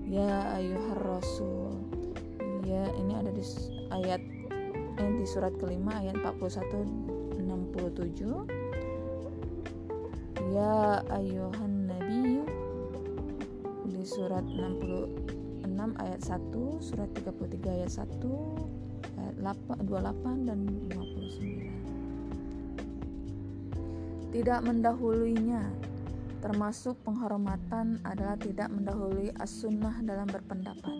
Ya 0.04 0.60
ayuhar 0.60 0.99
rasul. 0.99 1.80
Ya, 2.67 2.91
ini 2.99 3.15
ada 3.15 3.32
di 3.32 3.39
ayat 3.95 4.19
ini 4.99 5.23
di 5.23 5.23
surat 5.23 5.56
kelima 5.56 5.95
ayat 5.95 6.19
41 6.19 7.39
67. 7.39 7.39
Ya 10.52 10.99
ayuhan 11.08 11.79
di 14.00 14.08
surat 14.08 14.48
66 14.48 15.68
ayat 16.00 16.22
1, 16.24 16.56
surat 16.80 17.12
33 17.20 17.84
ayat 17.84 17.92
1, 17.92 18.16
ayat 19.20 19.36
8, 19.44 19.84
28 19.92 20.48
dan 20.48 20.60
59 20.64 21.80
tidak 24.30 24.62
mendahuluinya 24.62 25.68
termasuk 26.40 26.96
penghormatan 27.04 28.00
adalah 28.08 28.40
tidak 28.40 28.72
mendahului 28.72 29.36
as-sunnah 29.42 30.00
dalam 30.06 30.30
berpendapat. 30.32 30.96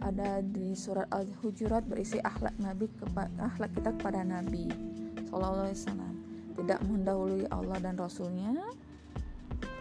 Ada 0.00 0.40
di 0.40 0.72
surat 0.72 1.10
Al-Hujurat 1.12 1.84
berisi 1.84 2.16
akhlak 2.24 2.56
Nabi 2.56 2.88
kepada 2.96 3.52
akhlak 3.52 3.76
kita 3.76 3.92
kepada 4.00 4.24
Nabi 4.24 4.70
Sallallahu 5.28 5.66
Alaihi 5.68 5.76
Wasallam. 5.76 6.14
Tidak 6.56 6.80
mendahului 6.88 7.44
Allah 7.52 7.78
dan 7.82 8.00
Rasulnya. 8.00 8.54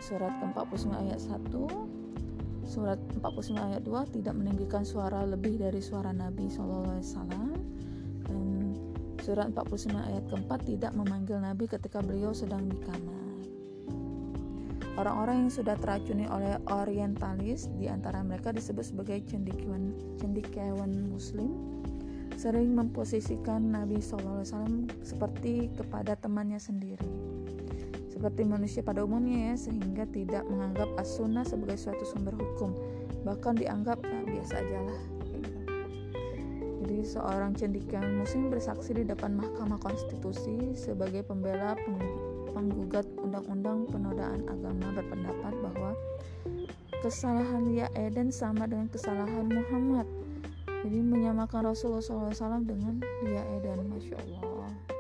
Surat 0.03 0.33
ke-49 0.41 0.91
ayat 0.91 1.21
1 1.23 1.96
surat 2.67 2.99
49 3.23 3.55
ayat 3.55 3.81
2 3.81 4.15
tidak 4.19 4.35
meninggikan 4.35 4.83
suara 4.83 5.23
lebih 5.23 5.57
dari 5.57 5.79
suara 5.79 6.11
Nabi 6.11 6.51
Alaihi 6.51 6.99
Wasallam 6.99 7.57
Surat 9.27 9.51
49 9.51 9.91
ayat 9.91 10.23
keempat 10.31 10.63
tidak 10.63 10.95
memanggil 10.95 11.35
Nabi 11.43 11.67
ketika 11.67 11.99
beliau 11.99 12.31
sedang 12.31 12.63
di 12.71 12.79
kamar. 12.79 13.27
Orang-orang 14.95 15.43
yang 15.43 15.51
sudah 15.51 15.75
teracuni 15.75 16.23
oleh 16.31 16.55
orientalis, 16.71 17.67
di 17.75 17.91
antara 17.91 18.23
mereka 18.23 18.55
disebut 18.55 18.87
sebagai 18.87 19.19
cendikiawan, 19.27 19.91
cendikiawan 20.15 21.11
muslim, 21.11 21.51
sering 22.39 22.71
memposisikan 22.71 23.67
Nabi 23.67 23.99
SAW 23.99 24.87
seperti 25.03 25.75
kepada 25.75 26.15
temannya 26.15 26.63
sendiri. 26.63 27.16
Seperti 28.17 28.41
manusia 28.49 28.81
pada 28.81 29.05
umumnya 29.05 29.53
ya, 29.53 29.69
sehingga 29.69 30.09
tidak 30.09 30.41
menganggap 30.49 30.89
as-sunnah 30.97 31.45
sebagai 31.45 31.77
suatu 31.77 32.01
sumber 32.01 32.33
hukum, 32.33 32.73
bahkan 33.21 33.53
dianggap 33.53 34.01
nah, 34.01 34.25
biasa 34.25 34.57
aja 34.57 34.79
lah 34.89 35.01
jadi 36.97 37.13
seorang 37.13 37.53
cendikiawan 37.53 38.25
muslim 38.25 38.49
bersaksi 38.49 38.95
di 38.95 39.05
depan 39.05 39.37
Mahkamah 39.37 39.77
Konstitusi 39.77 40.73
sebagai 40.73 41.21
pembela 41.21 41.77
penggugat 42.55 43.05
undang-undang 43.21 43.85
penodaan 43.91 44.41
agama 44.49 44.97
berpendapat 44.97 45.53
bahwa 45.61 45.93
kesalahan 47.05 47.69
Lia 47.69 47.85
Eden 47.93 48.33
sama 48.33 48.65
dengan 48.65 48.89
kesalahan 48.89 49.45
Muhammad. 49.45 50.09
Jadi 50.65 50.97
menyamakan 50.97 51.69
Rasulullah 51.69 52.01
SAW 52.33 52.65
dengan 52.65 52.97
Lia 53.21 53.45
Eden, 53.61 53.93
masya 53.93 54.17
Allah. 54.17 54.96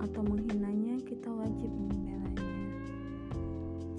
Atau 0.00 0.22
menghinanya 0.24 1.04
kita 1.04 1.28
wajib 1.28 1.68
membelanya. 1.68 2.48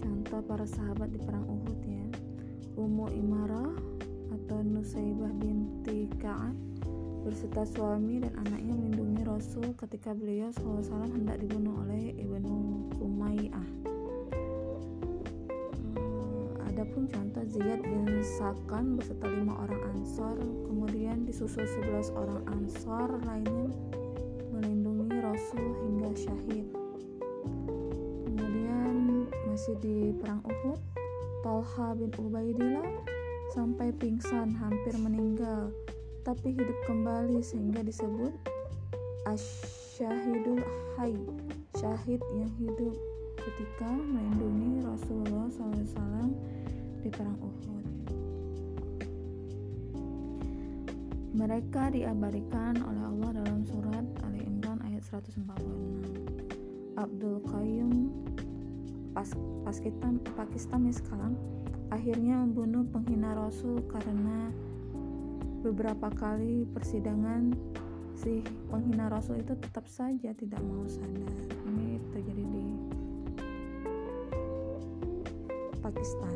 Contoh 0.02 0.42
para 0.42 0.66
sahabat 0.66 1.14
di 1.14 1.22
perang 1.22 1.46
Uhud 1.46 1.80
ya. 1.86 2.06
Ummu 2.74 3.14
Imarah 3.14 3.78
atau 4.34 4.66
Nusaibah 4.66 5.30
binti 5.38 6.10
Ka'ab 6.18 6.58
berserta 7.22 7.62
suami 7.62 8.26
dan 8.26 8.34
anaknya 8.42 8.74
melindungi 8.74 9.22
Rasul 9.22 9.78
ketika 9.78 10.18
beliau 10.18 10.50
SAW 10.50 11.06
hendak 11.14 11.38
dibunuh 11.38 11.78
oleh 11.86 12.18
Ibnu 12.18 12.58
Umayyah. 12.98 13.70
Adapun 16.74 17.06
contoh 17.06 17.46
Ziyad 17.46 17.86
bin 17.86 18.10
Sakan 18.42 18.98
beserta 18.98 19.30
lima 19.30 19.62
orang 19.62 19.82
ansor, 19.94 20.42
kemudian 20.66 21.26
disusul 21.26 21.70
sebelas 21.70 22.10
orang 22.18 22.42
ansor 22.50 23.22
lainnya 23.30 23.70
Rasul 25.36 25.68
hingga 25.84 26.16
syahid. 26.16 26.64
Kemudian 28.24 29.28
masih 29.52 29.76
di 29.84 30.16
perang 30.16 30.40
Uhud, 30.48 30.80
Talha 31.44 31.92
bin 31.92 32.08
Ubaidillah 32.16 33.04
sampai 33.52 33.92
pingsan 34.00 34.56
hampir 34.56 34.96
meninggal, 34.96 35.76
tapi 36.24 36.56
hidup 36.56 36.80
kembali 36.88 37.44
sehingga 37.44 37.84
disebut 37.84 38.32
asyahidul 39.28 40.64
hay, 40.96 41.20
syahid 41.84 42.24
yang 42.32 42.56
hidup 42.56 42.96
ketika 43.36 43.92
melindungi 43.92 44.88
Rasulullah 44.88 45.52
SAW 45.52 46.32
di 47.04 47.12
perang 47.12 47.36
Uhud. 47.44 47.84
Mereka 51.36 51.92
diabadikan 51.92 52.80
oleh 52.88 53.05
146. 55.16 57.00
Abdul 57.00 57.40
Qayyum 57.48 58.12
pas, 59.16 59.32
Pakistan, 59.64 60.20
Pakistan 60.36 60.92
sekarang 60.92 61.40
akhirnya 61.88 62.44
membunuh 62.44 62.84
penghina 62.92 63.32
Rasul 63.32 63.80
karena 63.88 64.52
beberapa 65.64 66.12
kali 66.12 66.68
persidangan 66.68 67.56
si 68.12 68.44
penghina 68.68 69.08
Rasul 69.08 69.40
itu 69.40 69.56
tetap 69.56 69.88
saja 69.88 70.36
tidak 70.36 70.60
mau 70.60 70.84
sadar. 70.84 71.32
Ini 71.64 72.00
terjadi 72.12 72.44
di 72.44 72.66
Pakistan. 75.80 76.36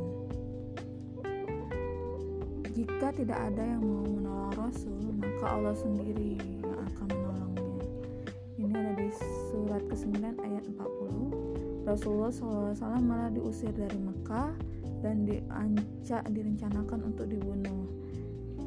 Jika 2.72 3.12
tidak 3.12 3.40
ada 3.44 3.64
yang 3.76 3.84
mau 3.84 4.08
menolong 4.08 4.56
Rasul, 4.56 5.04
maka 5.20 5.46
Allah 5.52 5.76
sendiri 5.76 6.59
ke-9 9.90 10.38
ayat 10.46 10.64
40. 10.70 11.84
Rasulullah 11.90 12.30
SAW 12.30 13.02
malah 13.02 13.34
diusir 13.34 13.74
dari 13.74 13.98
Mekah 13.98 14.54
dan 15.02 15.26
diancak 15.26 16.24
direncanakan 16.30 17.10
untuk 17.10 17.26
dibunuh. 17.28 17.90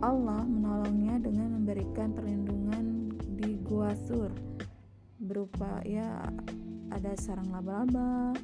Allah 0.02 0.42
menolongnya 0.42 1.22
dengan 1.22 1.62
memberikan 1.62 2.11
perlindungan 2.11 3.14
di 3.38 3.54
Gua 3.62 3.94
Sur 3.94 4.35
berupa 5.22 5.78
ya 5.87 6.26
ada 6.90 7.14
sarang 7.14 7.54
laba-laba, 7.54 8.35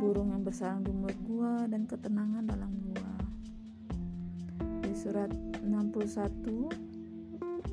burung 0.00 0.32
yang 0.32 0.40
bersarang 0.40 0.80
di 0.80 0.88
mulut 0.88 1.20
gua 1.28 1.68
dan 1.68 1.84
ketenangan 1.84 2.48
dalam 2.48 2.72
gua. 2.88 3.12
Di 4.80 4.96
surat 4.96 5.28
61 5.60 6.72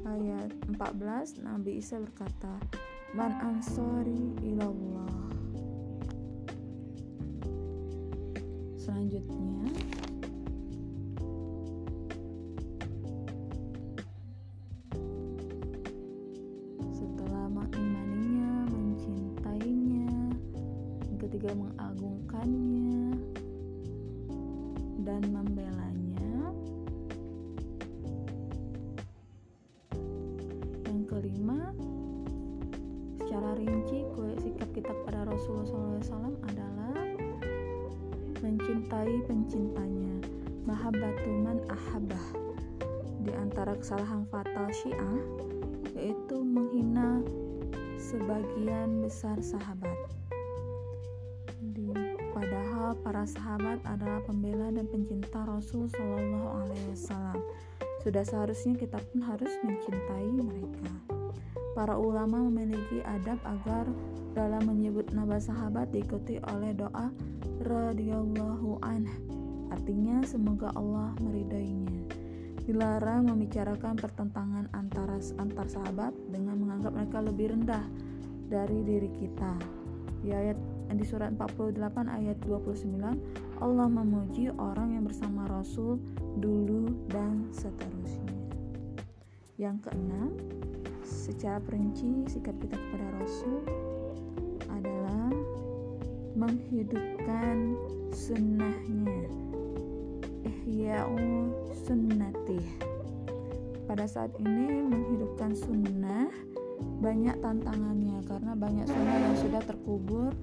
ayat 0.04 0.52
14 0.68 1.42
Nabi 1.48 1.80
Isa 1.80 1.98
berkata, 1.98 2.60
"Man 3.16 3.32
ansori 3.40 4.36
ilallah." 4.44 5.32
Selanjutnya 8.76 9.72
antara 43.56 43.80
kesalahan 43.80 44.28
fatal 44.28 44.68
syiah 44.68 45.20
yaitu 45.96 46.44
menghina 46.44 47.24
sebagian 47.96 49.00
besar 49.00 49.40
sahabat. 49.40 49.96
Padahal 52.36 53.00
para 53.00 53.24
sahabat 53.24 53.80
adalah 53.88 54.20
pembela 54.28 54.68
dan 54.76 54.92
pencinta 54.92 55.48
Rasul 55.48 55.88
Shallallahu 55.88 56.68
Alaihi 56.68 56.88
Wasallam. 56.92 57.40
Sudah 58.04 58.28
seharusnya 58.28 58.76
kita 58.76 59.00
pun 59.00 59.24
harus 59.24 59.56
mencintai 59.64 60.36
mereka. 60.36 60.92
Para 61.80 61.96
ulama 61.96 62.44
memiliki 62.52 63.00
adab 63.08 63.40
agar 63.48 63.88
dalam 64.36 64.68
menyebut 64.68 65.16
nama 65.16 65.40
sahabat 65.40 65.96
diikuti 65.96 66.44
oleh 66.52 66.76
doa 66.76 67.08
radhiyallahu 67.64 68.84
anh 68.84 69.08
artinya 69.72 70.20
semoga 70.28 70.76
Allah 70.76 71.16
meridainya 71.24 71.95
dilarang 72.66 73.30
membicarakan 73.30 73.94
pertentangan 73.94 74.66
antara 74.74 75.22
antar 75.38 75.70
sahabat 75.70 76.12
dengan 76.34 76.58
menganggap 76.58 76.98
mereka 76.98 77.22
lebih 77.22 77.54
rendah 77.54 77.86
dari 78.50 78.82
diri 78.82 79.10
kita. 79.14 79.54
Di 80.26 80.34
ayat 80.34 80.58
di 80.90 81.06
surat 81.06 81.34
48 81.38 81.78
ayat 82.10 82.38
29 82.46 83.62
Allah 83.62 83.88
memuji 83.90 84.50
orang 84.58 84.98
yang 84.98 85.06
bersama 85.06 85.46
Rasul 85.46 86.02
dulu 86.42 86.90
dan 87.14 87.50
seterusnya. 87.54 88.34
Yang 89.62 89.90
keenam 89.90 90.34
secara 91.06 91.62
perinci 91.62 92.26
sikap 92.26 92.58
kita 92.58 92.76
kepada 92.76 93.08
Rasul 93.22 93.62
adalah 94.74 95.30
menghidupkan 96.34 97.78
sunnahnya 98.10 99.45
ihya'u 100.66 101.54
sunnatih 101.86 102.66
pada 103.86 104.10
saat 104.10 104.34
ini 104.42 104.82
menghidupkan 104.90 105.54
sunnah 105.54 106.28
banyak 107.00 107.38
tantangannya 107.40 108.20
karena 108.26 108.58
banyak 108.58 108.86
sunnah 108.90 109.18
yang 109.22 109.36
sudah 109.38 109.62
terkubur 109.64 110.34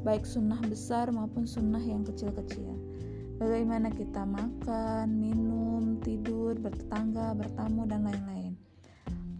baik 0.00 0.24
sunnah 0.24 0.60
besar 0.64 1.12
maupun 1.12 1.44
sunnah 1.44 1.80
yang 1.80 2.00
kecil-kecil. 2.04 2.72
Bagaimana 3.40 3.88
kita 3.88 4.24
makan, 4.24 5.16
minum, 5.16 5.96
tidur, 6.04 6.56
bertetangga, 6.60 7.32
bertamu, 7.32 7.88
dan 7.88 8.04
lain-lain. 8.04 8.52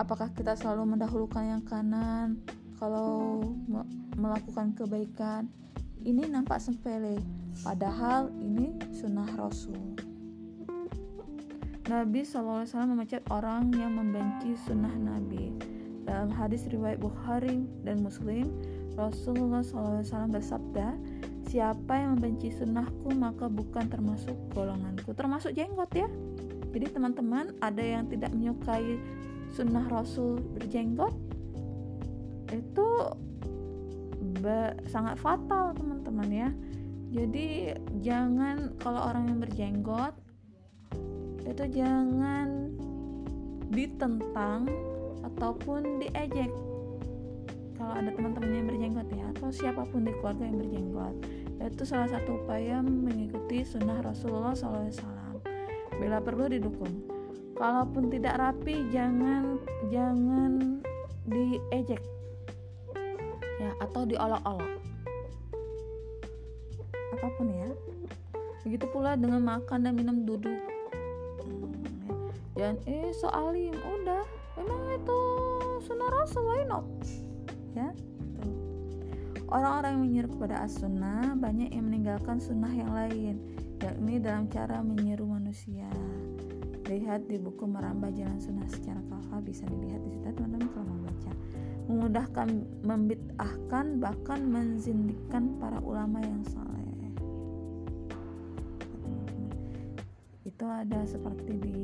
Apakah 0.00 0.32
kita 0.32 0.56
selalu 0.56 0.96
mendahulukan 0.96 1.44
yang 1.44 1.62
kanan 1.68 2.40
kalau 2.80 3.44
melakukan 4.16 4.72
kebaikan? 4.72 5.52
Ini 6.00 6.32
nampak 6.32 6.64
sepele, 6.64 7.20
padahal 7.60 8.32
ini 8.40 8.72
sunnah 8.88 9.28
Rasul. 9.36 10.09
Nabi 11.90 12.22
SAW 12.22 12.62
memecat 12.86 13.26
orang 13.34 13.74
yang 13.74 13.98
membenci 13.98 14.54
sunnah 14.62 14.94
Nabi. 14.94 15.50
Dalam 16.06 16.30
hadis 16.30 16.70
riwayat 16.70 17.02
Bukhari 17.02 17.66
dan 17.82 18.06
Muslim, 18.06 18.46
Rasulullah 18.94 19.66
SAW 19.66 20.30
bersabda, 20.30 20.94
Siapa 21.50 21.98
yang 21.98 22.14
membenci 22.14 22.54
sunnahku 22.54 23.10
maka 23.10 23.50
bukan 23.50 23.90
termasuk 23.90 24.38
golonganku, 24.54 25.10
termasuk 25.18 25.50
jenggot 25.50 25.90
ya. 25.90 26.06
Jadi 26.70 26.86
teman-teman 26.94 27.58
ada 27.58 27.82
yang 27.82 28.06
tidak 28.06 28.30
menyukai 28.38 29.02
sunnah 29.50 29.82
Rasul 29.90 30.38
berjenggot, 30.54 31.10
itu 32.54 32.86
sangat 34.86 35.20
fatal 35.20 35.76
teman-teman 35.76 36.28
ya 36.30 36.48
jadi 37.10 37.74
jangan 38.00 38.78
kalau 38.78 39.02
orang 39.10 39.28
yang 39.28 39.38
berjenggot 39.42 40.14
itu 41.50 41.82
jangan 41.82 42.70
ditentang 43.74 44.70
ataupun 45.26 45.98
diejek. 45.98 46.50
Kalau 47.74 47.96
ada 47.96 48.10
teman-teman 48.14 48.54
yang 48.54 48.66
berjenggot 48.70 49.08
ya 49.10 49.24
atau 49.34 49.48
siapa 49.50 49.82
pun 49.88 50.06
di 50.06 50.12
keluarga 50.20 50.46
yang 50.46 50.58
berjenggot 50.62 51.16
itu 51.60 51.84
salah 51.84 52.08
satu 52.08 52.40
upaya 52.40 52.80
mengikuti 52.80 53.60
sunnah 53.60 54.00
Rasulullah 54.00 54.56
SAW 54.56 55.40
bila 56.00 56.16
perlu 56.24 56.48
didukung. 56.48 57.04
Kalaupun 57.60 58.08
tidak 58.08 58.40
rapi 58.40 58.88
jangan 58.88 59.60
jangan 59.92 60.80
diejek. 61.28 62.00
Ya 63.60 63.70
atau 63.84 64.08
diolok-olok. 64.08 64.72
Apa 67.20 67.28
pun 67.36 67.52
ya. 67.52 67.68
Begitu 68.64 68.88
pula 68.88 69.16
dengan 69.20 69.44
makan 69.44 69.84
dan 69.84 69.92
minum 69.92 70.24
duduk. 70.24 70.69
Dan 72.60 72.76
eh 72.84 73.08
soalim 73.16 73.72
udah. 73.72 74.20
Memang 74.60 74.92
itu 74.92 75.20
sunnah 75.80 76.12
rasul 76.12 76.44
why 76.44 76.60
not? 76.68 76.84
Ya 77.72 77.88
orang-orang 79.50 79.90
yang 79.98 80.04
menyeru 80.06 80.28
kepada 80.38 80.56
as-sunnah 80.62 81.34
banyak 81.34 81.74
yang 81.74 81.84
meninggalkan 81.90 82.38
sunnah 82.38 82.70
yang 82.70 82.92
lain. 82.92 83.40
Yakni 83.80 84.20
dalam 84.20 84.46
cara 84.52 84.84
menyeru 84.84 85.24
manusia. 85.26 85.88
Lihat 86.86 87.26
di 87.26 87.40
buku 87.40 87.64
merambah 87.64 88.12
jalan 88.12 88.38
sunnah 88.38 88.68
secara 88.68 89.00
kafah 89.08 89.40
bisa 89.40 89.64
dilihat 89.66 90.04
di 90.04 90.10
situ 90.20 90.28
teman-teman 90.36 90.68
kalau 90.74 90.86
mau 90.86 91.00
baca. 91.06 91.32
Memudahkan 91.90 92.48
membid'ahkan 92.86 93.86
bahkan 93.98 94.40
menzindikan 94.46 95.56
para 95.58 95.80
ulama 95.80 96.22
yang 96.22 96.44
saleh. 96.46 96.70
Itu 100.44 100.68
ada 100.68 101.08
seperti 101.08 101.56
di 101.56 101.76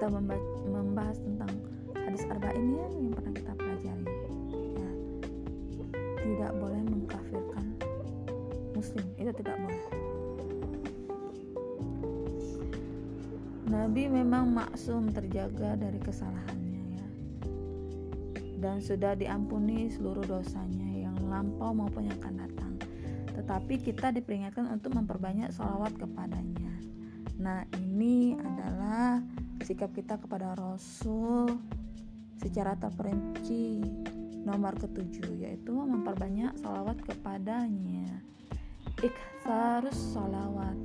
kita 0.00 0.16
membahas 0.64 1.20
tentang 1.20 1.52
hadis 1.92 2.24
arba'in 2.32 2.72
ya 2.72 2.88
yang 2.88 3.12
pernah 3.12 3.36
kita 3.36 3.52
pelajari 3.52 4.08
ya 4.80 4.90
tidak 6.24 6.52
boleh 6.56 6.80
mengkafirkan 6.88 7.66
muslim 8.72 9.04
itu 9.20 9.28
tidak 9.44 9.60
boleh 9.60 9.84
Nabi 13.68 14.08
memang 14.08 14.48
maksum 14.56 15.12
terjaga 15.12 15.76
dari 15.76 16.00
kesalahannya 16.00 16.84
ya. 16.96 17.06
Dan 18.58 18.82
sudah 18.82 19.14
diampuni 19.14 19.92
seluruh 19.92 20.26
dosanya 20.26 20.90
yang 20.90 21.14
lampau 21.30 21.70
maupun 21.70 22.10
yang 22.10 22.18
akan 22.18 22.34
datang. 22.50 22.72
Tetapi 23.30 23.78
kita 23.78 24.10
diperingatkan 24.10 24.66
untuk 24.74 24.98
memperbanyak 24.98 25.54
salawat 25.54 25.94
kepadanya. 25.94 26.74
Nah, 27.38 27.62
ini 27.78 28.34
adalah 28.42 29.22
sikap 29.64 29.92
kita 29.92 30.16
kepada 30.16 30.56
Rasul 30.56 31.60
secara 32.40 32.76
terperinci 32.76 33.84
nomor 34.44 34.76
ketujuh 34.80 35.44
yaitu 35.44 35.72
memperbanyak 35.72 36.56
salawat 36.60 36.96
kepadanya. 37.04 38.08
Ikhtarus 39.00 39.96
salawat 40.12 40.76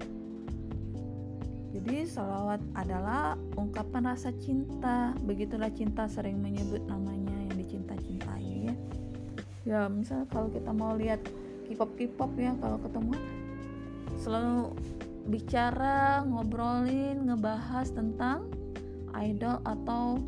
jadi 1.75 2.07
salawat 2.07 2.63
adalah 2.71 3.35
ungkapan 3.59 4.07
rasa 4.07 4.31
cinta. 4.39 5.11
Begitulah 5.27 5.67
cinta 5.75 6.07
sering 6.07 6.39
menyebut 6.39 6.79
namanya 6.87 7.35
yang 7.35 7.55
dicinta-cintai 7.59 8.71
ya. 8.71 8.75
Ya 9.67 9.79
misal 9.91 10.23
kalau 10.31 10.47
kita 10.47 10.71
mau 10.71 10.95
lihat 10.95 11.19
K-pop 11.67 11.99
K-pop 11.99 12.31
ya 12.39 12.55
kalau 12.63 12.79
ketemu 12.79 13.13
selalu 14.15 14.71
bicara 15.27 16.23
ngobrolin 16.23 17.27
ngebahas 17.27 17.91
tentang 17.91 18.47
idol 19.23 19.61
atau 19.63 20.19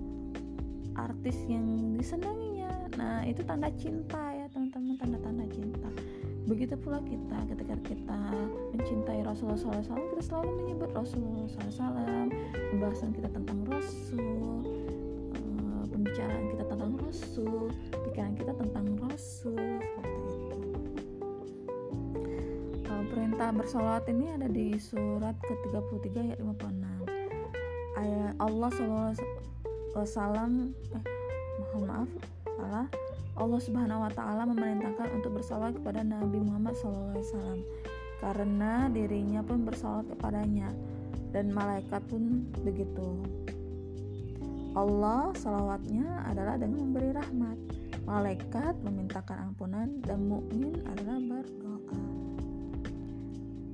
artis 0.98 1.38
yang 1.46 1.96
disenanginya. 1.98 2.72
Nah 2.98 3.22
itu 3.28 3.46
tanda 3.46 3.70
cinta 3.78 4.34
ya 4.34 4.46
teman-teman 4.50 4.96
tanda-tanda 4.98 5.46
cinta. 5.52 5.90
Begitu 6.48 6.80
pula 6.80 7.04
kita 7.04 7.44
ketika 7.52 7.76
kita 7.84 8.22
mencintai 8.72 9.20
Rasulullah 9.28 9.84
SAW 9.84 10.00
kita 10.16 10.24
selalu 10.24 10.52
menyebut 10.64 10.90
Rasulullah 10.96 11.44
SAW 11.52 12.32
pembahasan 12.72 13.12
kita 13.12 13.28
tentang 13.36 13.68
Rasul 13.68 14.64
uh, 15.36 15.84
pembicaraan 15.92 16.46
kita 16.56 16.64
tentang 16.72 16.96
Rasul 17.04 17.68
pikiran 18.08 18.34
kita 18.40 18.56
tentang 18.56 18.86
Rasul 19.04 19.60
uh, 22.88 23.04
perintah 23.12 23.50
bersolawat 23.52 24.08
ini 24.08 24.32
ada 24.32 24.48
di 24.48 24.80
surat 24.80 25.36
ke-33 25.44 26.32
ayat 26.32 26.40
56 26.40 26.48
ayat 26.48 26.77
Allah 28.38 28.70
SAW 28.70 29.18
eh 30.94 31.04
mohon 31.58 31.84
maaf 31.90 32.10
salah 32.58 32.88
Allah 33.38 33.62
Subhanahu 33.62 34.02
wa 34.02 34.12
taala 34.14 34.50
memerintahkan 34.50 35.14
untuk 35.14 35.38
bersalawat 35.38 35.78
kepada 35.78 36.02
Nabi 36.02 36.42
Muhammad 36.42 36.74
SAW 36.74 37.62
karena 38.18 38.90
dirinya 38.90 39.46
pun 39.46 39.62
bersalawat 39.62 40.10
kepadanya 40.10 40.74
dan 41.30 41.54
malaikat 41.54 42.02
pun 42.10 42.50
begitu. 42.66 43.22
Allah 44.74 45.34
salawatnya 45.38 46.26
adalah 46.26 46.58
dengan 46.58 46.90
memberi 46.90 47.14
rahmat, 47.14 47.58
malaikat 48.10 48.74
memintakan 48.82 49.54
ampunan 49.54 50.02
dan 50.02 50.26
mukmin 50.26 50.82
adalah 50.86 51.18
berdoa. 51.22 52.02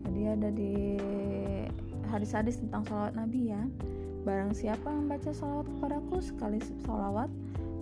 Jadi 0.08 0.22
ada 0.28 0.50
di 0.52 0.76
hadis-hadis 2.12 2.60
tentang 2.60 2.84
salawat 2.88 3.16
Nabi 3.16 3.52
ya. 3.52 3.64
Barang 4.24 4.56
siapa 4.56 4.88
membaca 4.88 5.36
salawat 5.36 5.68
kepadaku 5.68 6.24
sekali 6.24 6.64
salawat 6.88 7.28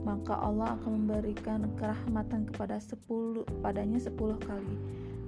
maka 0.01 0.33
Allah 0.41 0.73
akan 0.81 1.05
memberikan 1.05 1.69
kerahmatan 1.77 2.49
kepada 2.49 2.81
sepuluh 2.81 3.45
padanya 3.61 4.01
sepuluh 4.01 4.37
kali. 4.41 4.77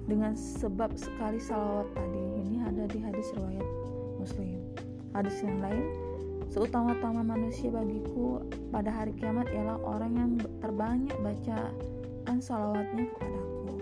Dengan 0.04 0.34
sebab 0.34 0.98
sekali 0.98 1.38
salawat 1.38 1.86
tadi 1.94 2.24
ini 2.42 2.60
ada 2.60 2.84
di 2.90 2.98
hadis 2.98 3.30
riwayat 3.38 3.68
muslim. 4.18 4.58
Hadis 5.14 5.38
yang 5.46 5.62
lain 5.62 5.86
seutama-utama 6.50 7.22
manusia 7.22 7.70
bagiku 7.70 8.42
pada 8.74 8.90
hari 8.90 9.14
kiamat 9.14 9.46
ialah 9.54 9.78
orang 9.86 10.12
yang 10.18 10.32
terbanyak 10.58 11.14
bacaan 11.22 12.36
salawatnya 12.42 13.06
kepadaku. 13.14 13.74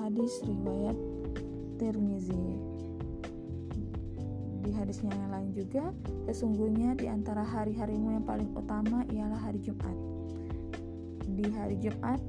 Hadis 0.00 0.32
riwayat 0.48 0.96
Tirmizi 1.76 2.67
di 4.68 4.76
hadisnya 4.76 5.08
yang 5.16 5.32
lain 5.32 5.50
juga, 5.56 5.88
sesungguhnya 6.28 6.92
di 6.92 7.08
antara 7.08 7.40
hari-harimu 7.40 8.20
yang 8.20 8.24
paling 8.28 8.52
utama 8.52 9.00
ialah 9.08 9.40
hari 9.40 9.64
Jumat. 9.64 9.96
Di 11.24 11.48
hari 11.56 11.80
Jumat 11.80 12.20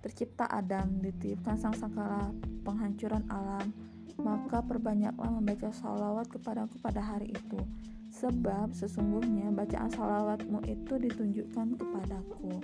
tercipta 0.00 0.48
Adam, 0.48 1.04
ditiupkan 1.04 1.60
sang 1.60 1.76
sangkala 1.76 2.32
penghancuran 2.64 3.28
alam, 3.28 3.76
maka 4.24 4.64
perbanyaklah 4.64 5.36
membaca 5.36 5.68
salawat 5.68 6.32
kepadaku 6.32 6.80
pada 6.80 7.04
hari 7.04 7.36
itu. 7.36 7.60
Sebab 8.08 8.72
sesungguhnya 8.72 9.52
bacaan 9.52 9.92
salawatmu 9.92 10.64
itu 10.64 10.96
ditunjukkan 10.96 11.76
kepadaku. 11.76 12.56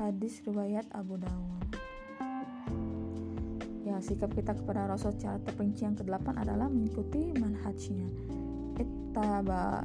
Hadis 0.00 0.40
riwayat 0.48 0.88
Abu 0.96 1.20
Dawud. 1.20 1.68
Ya, 3.84 4.00
sikap 4.00 4.32
kita 4.32 4.56
kepada 4.56 4.88
Rasul 4.88 5.12
secara 5.12 5.36
terperinci 5.40 5.82
yang 5.84 5.96
ke-8 5.98 6.36
adalah 6.36 6.68
mengikuti 6.70 7.32
manhajnya 7.36 8.39
ittaba 9.10 9.82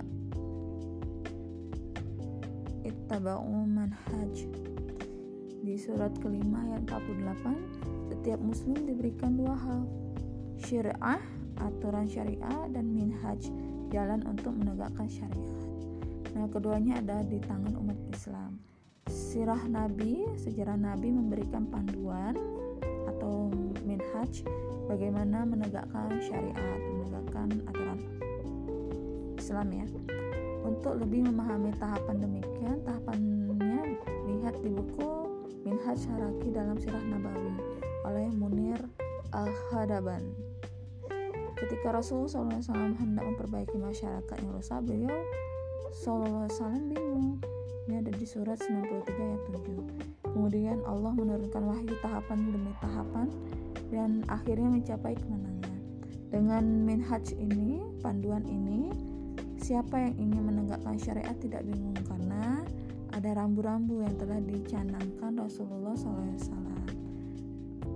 ittaba'u 2.85 3.57
manhaj 3.65 4.45
di 5.65 5.81
surat 5.81 6.13
kelima 6.21 6.61
ayat 6.69 6.85
48 6.93 8.13
setiap 8.13 8.37
muslim 8.37 8.85
diberikan 8.85 9.33
dua 9.33 9.57
hal 9.57 9.89
syariah 10.61 11.17
aturan 11.57 12.05
syariah 12.05 12.69
dan 12.69 12.85
minhaj 12.85 13.41
jalan 13.89 14.21
untuk 14.29 14.53
menegakkan 14.53 15.09
syariat. 15.09 15.57
Nah 16.37 16.45
keduanya 16.53 17.01
ada 17.01 17.25
di 17.25 17.41
tangan 17.41 17.73
umat 17.81 17.97
Islam. 18.13 18.61
Sirah 19.09 19.65
nabi 19.65 20.21
sejarah 20.37 20.77
nabi 20.77 21.09
memberikan 21.09 21.65
panduan 21.65 22.37
atau 23.09 23.49
minhaj 23.89 24.45
bagaimana 24.85 25.49
menegakkan 25.49 26.13
syariat 26.21 26.77
menegakkan 26.93 27.49
Islam 29.45 29.69
ya. 29.69 29.85
Untuk 30.65 30.97
lebih 30.97 31.29
memahami 31.29 31.69
tahapan 31.77 32.17
demikian, 32.17 32.81
tahapannya 32.81 34.01
lihat 34.25 34.57
di 34.65 34.73
buku 34.73 35.29
Minhaj 35.61 36.01
Haraki 36.09 36.49
dalam 36.49 36.81
Sirah 36.81 37.05
Nabawi 37.05 37.53
oleh 38.09 38.25
Munir 38.33 38.81
Al-Hadaban. 39.29 40.33
Ketika 41.61 41.93
Rasulullah 41.93 42.57
SAW 42.57 42.97
hendak 42.97 43.21
memperbaiki 43.21 43.77
masyarakat 43.77 44.33
yang 44.41 44.49
rusak, 44.57 44.81
beliau 44.81 45.13
SAW 45.93 46.49
bingung. 46.89 47.37
Ini 47.85 48.01
ada 48.01 48.09
di 48.17 48.25
surat 48.25 48.57
93 48.57 49.13
ayat 49.13 49.41
7. 50.25 50.25
Kemudian 50.25 50.81
Allah 50.89 51.13
menurunkan 51.13 51.69
wahyu 51.69 51.93
tahapan 52.01 52.49
demi 52.49 52.73
tahapan 52.81 53.29
dan 53.93 54.25
akhirnya 54.25 54.73
mencapai 54.73 55.13
kemenangan. 55.13 55.77
Dengan 56.33 56.65
minhaj 56.81 57.29
ini, 57.37 57.85
panduan 58.01 58.41
ini, 58.49 58.89
Siapa 59.65 59.97
yang 59.97 60.29
ingin 60.29 60.45
menegakkan 60.45 60.93
syariat 61.01 61.33
tidak 61.41 61.65
bingung 61.65 61.97
karena 62.05 62.61
ada 63.17 63.33
rambu-rambu 63.33 64.05
yang 64.05 64.13
telah 64.13 64.37
dicanangkan 64.37 65.41
Rasulullah 65.41 65.97
SAW. 65.97 66.85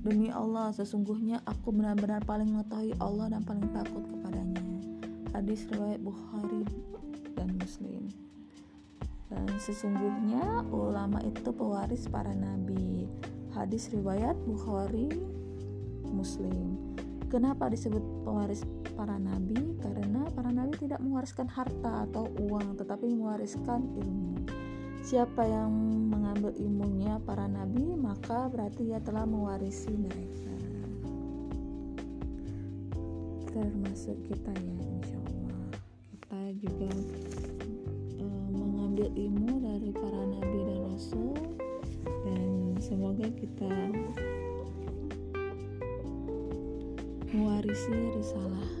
Demi 0.00 0.32
Allah, 0.32 0.72
sesungguhnya 0.72 1.44
aku 1.44 1.76
benar-benar 1.76 2.24
paling 2.24 2.56
mengetahui 2.56 2.96
Allah 2.96 3.36
dan 3.36 3.44
paling 3.44 3.68
takut 3.68 4.00
kepadanya. 4.08 4.49
Hadis 5.30 5.66
riwayat 5.70 6.02
Bukhari 6.02 6.66
dan 7.38 7.54
Muslim. 7.54 8.10
Dan 9.30 9.46
sesungguhnya 9.62 10.66
ulama 10.74 11.22
itu 11.22 11.54
pewaris 11.54 12.10
para 12.10 12.34
nabi. 12.34 13.06
Hadis 13.54 13.94
riwayat 13.94 14.34
Bukhari 14.42 15.06
Muslim. 16.10 16.74
Kenapa 17.30 17.70
disebut 17.70 18.02
pewaris 18.26 18.66
para 18.98 19.14
nabi? 19.14 19.78
Karena 19.78 20.26
para 20.34 20.50
nabi 20.50 20.74
tidak 20.82 20.98
mewariskan 20.98 21.46
harta 21.46 22.10
atau 22.10 22.26
uang, 22.42 22.74
tetapi 22.74 23.06
mewariskan 23.14 23.86
ilmu. 24.02 24.34
Siapa 25.06 25.46
yang 25.46 25.70
mengambil 26.10 26.50
ilmunya 26.58 27.22
para 27.22 27.46
nabi, 27.46 27.94
maka 27.94 28.50
berarti 28.50 28.90
ia 28.90 28.98
telah 28.98 29.24
mewarisi 29.30 29.94
mereka. 29.94 30.54
Termasuk 33.54 34.18
kita 34.26 34.50
ya, 34.50 34.89
juga 36.60 36.92
e, 38.20 38.24
mengambil 38.52 39.08
ilmu 39.16 39.64
dari 39.64 39.90
para 39.96 40.20
nabi 40.28 40.58
dan 40.68 40.80
rasul, 40.92 41.36
dan 42.28 42.76
semoga 42.76 43.26
kita 43.32 43.72
mewarisi 47.32 47.96
risalahnya. 48.12 48.79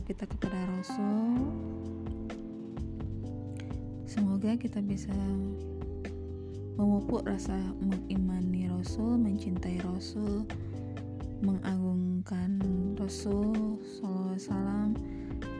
Kita 0.00 0.24
kepada 0.24 0.56
Rasul. 0.72 1.44
Semoga 4.08 4.56
kita 4.56 4.80
bisa 4.80 5.12
memupuk 6.80 7.28
rasa 7.28 7.56
mengimani 7.84 8.72
Rasul 8.72 9.20
mencintai 9.20 9.84
Rasul 9.84 10.48
mengagungkan 11.44 12.56
Rasul 12.96 13.76
SAW 14.00 14.96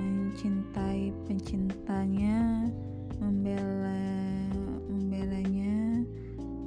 mencintai 0.01 1.13
pencintanya 1.29 2.65
membela 3.21 4.01
membelanya 4.89 6.01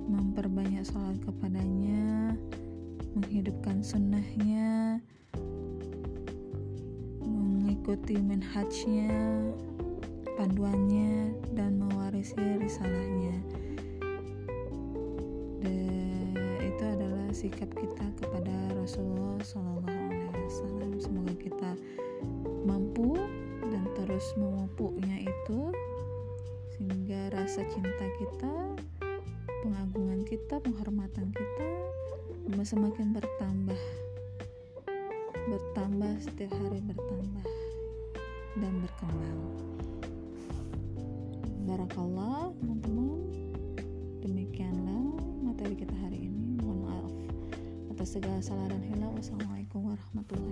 memperbanyak 0.06 0.86
sholat 0.86 1.18
kepadanya 1.26 2.38
menghidupkan 3.18 3.82
sunnahnya 3.82 4.53
mengikuti 7.84 8.16
manhajnya 8.16 9.12
panduannya 10.40 11.36
dan 11.52 11.84
mewarisi 11.84 12.40
risalahnya. 12.56 13.36
Itu 16.64 16.80
adalah 16.80 17.28
sikap 17.36 17.68
kita 17.76 18.08
kepada 18.24 18.56
Rasulullah 18.80 19.36
Shallallahu 19.44 20.00
Alaihi 20.00 20.48
Wasallam. 20.48 20.92
Semoga 20.96 21.36
kita 21.36 21.72
mampu 22.64 23.20
dan 23.68 23.84
terus 24.00 24.32
memupuknya 24.40 25.28
itu 25.28 25.76
sehingga 26.80 27.36
rasa 27.36 27.68
cinta 27.68 28.08
kita 28.16 28.80
pengagungan 29.60 30.24
kita 30.24 30.56
penghormatan 30.64 31.36
kita 31.36 31.68
semakin 32.64 33.12
bertambah 33.12 33.82
bertambah 35.52 36.16
setiap 36.24 36.56
hari 36.64 36.80
bertambah 36.80 37.53
berkembang. 39.08 39.42
Barakallah 41.64 42.52
teman-teman. 42.60 43.20
Demikianlah 44.24 45.04
materi 45.44 45.76
kita 45.76 45.96
hari 46.00 46.28
ini. 46.28 46.60
Mohon 46.60 46.80
maaf 46.88 47.14
atas 47.94 48.20
segala 48.20 48.40
salah 48.44 48.68
dan 48.68 48.84
hilang 48.84 49.16
wassalamualaikum 49.16 49.92
warahmatullahi 49.92 50.43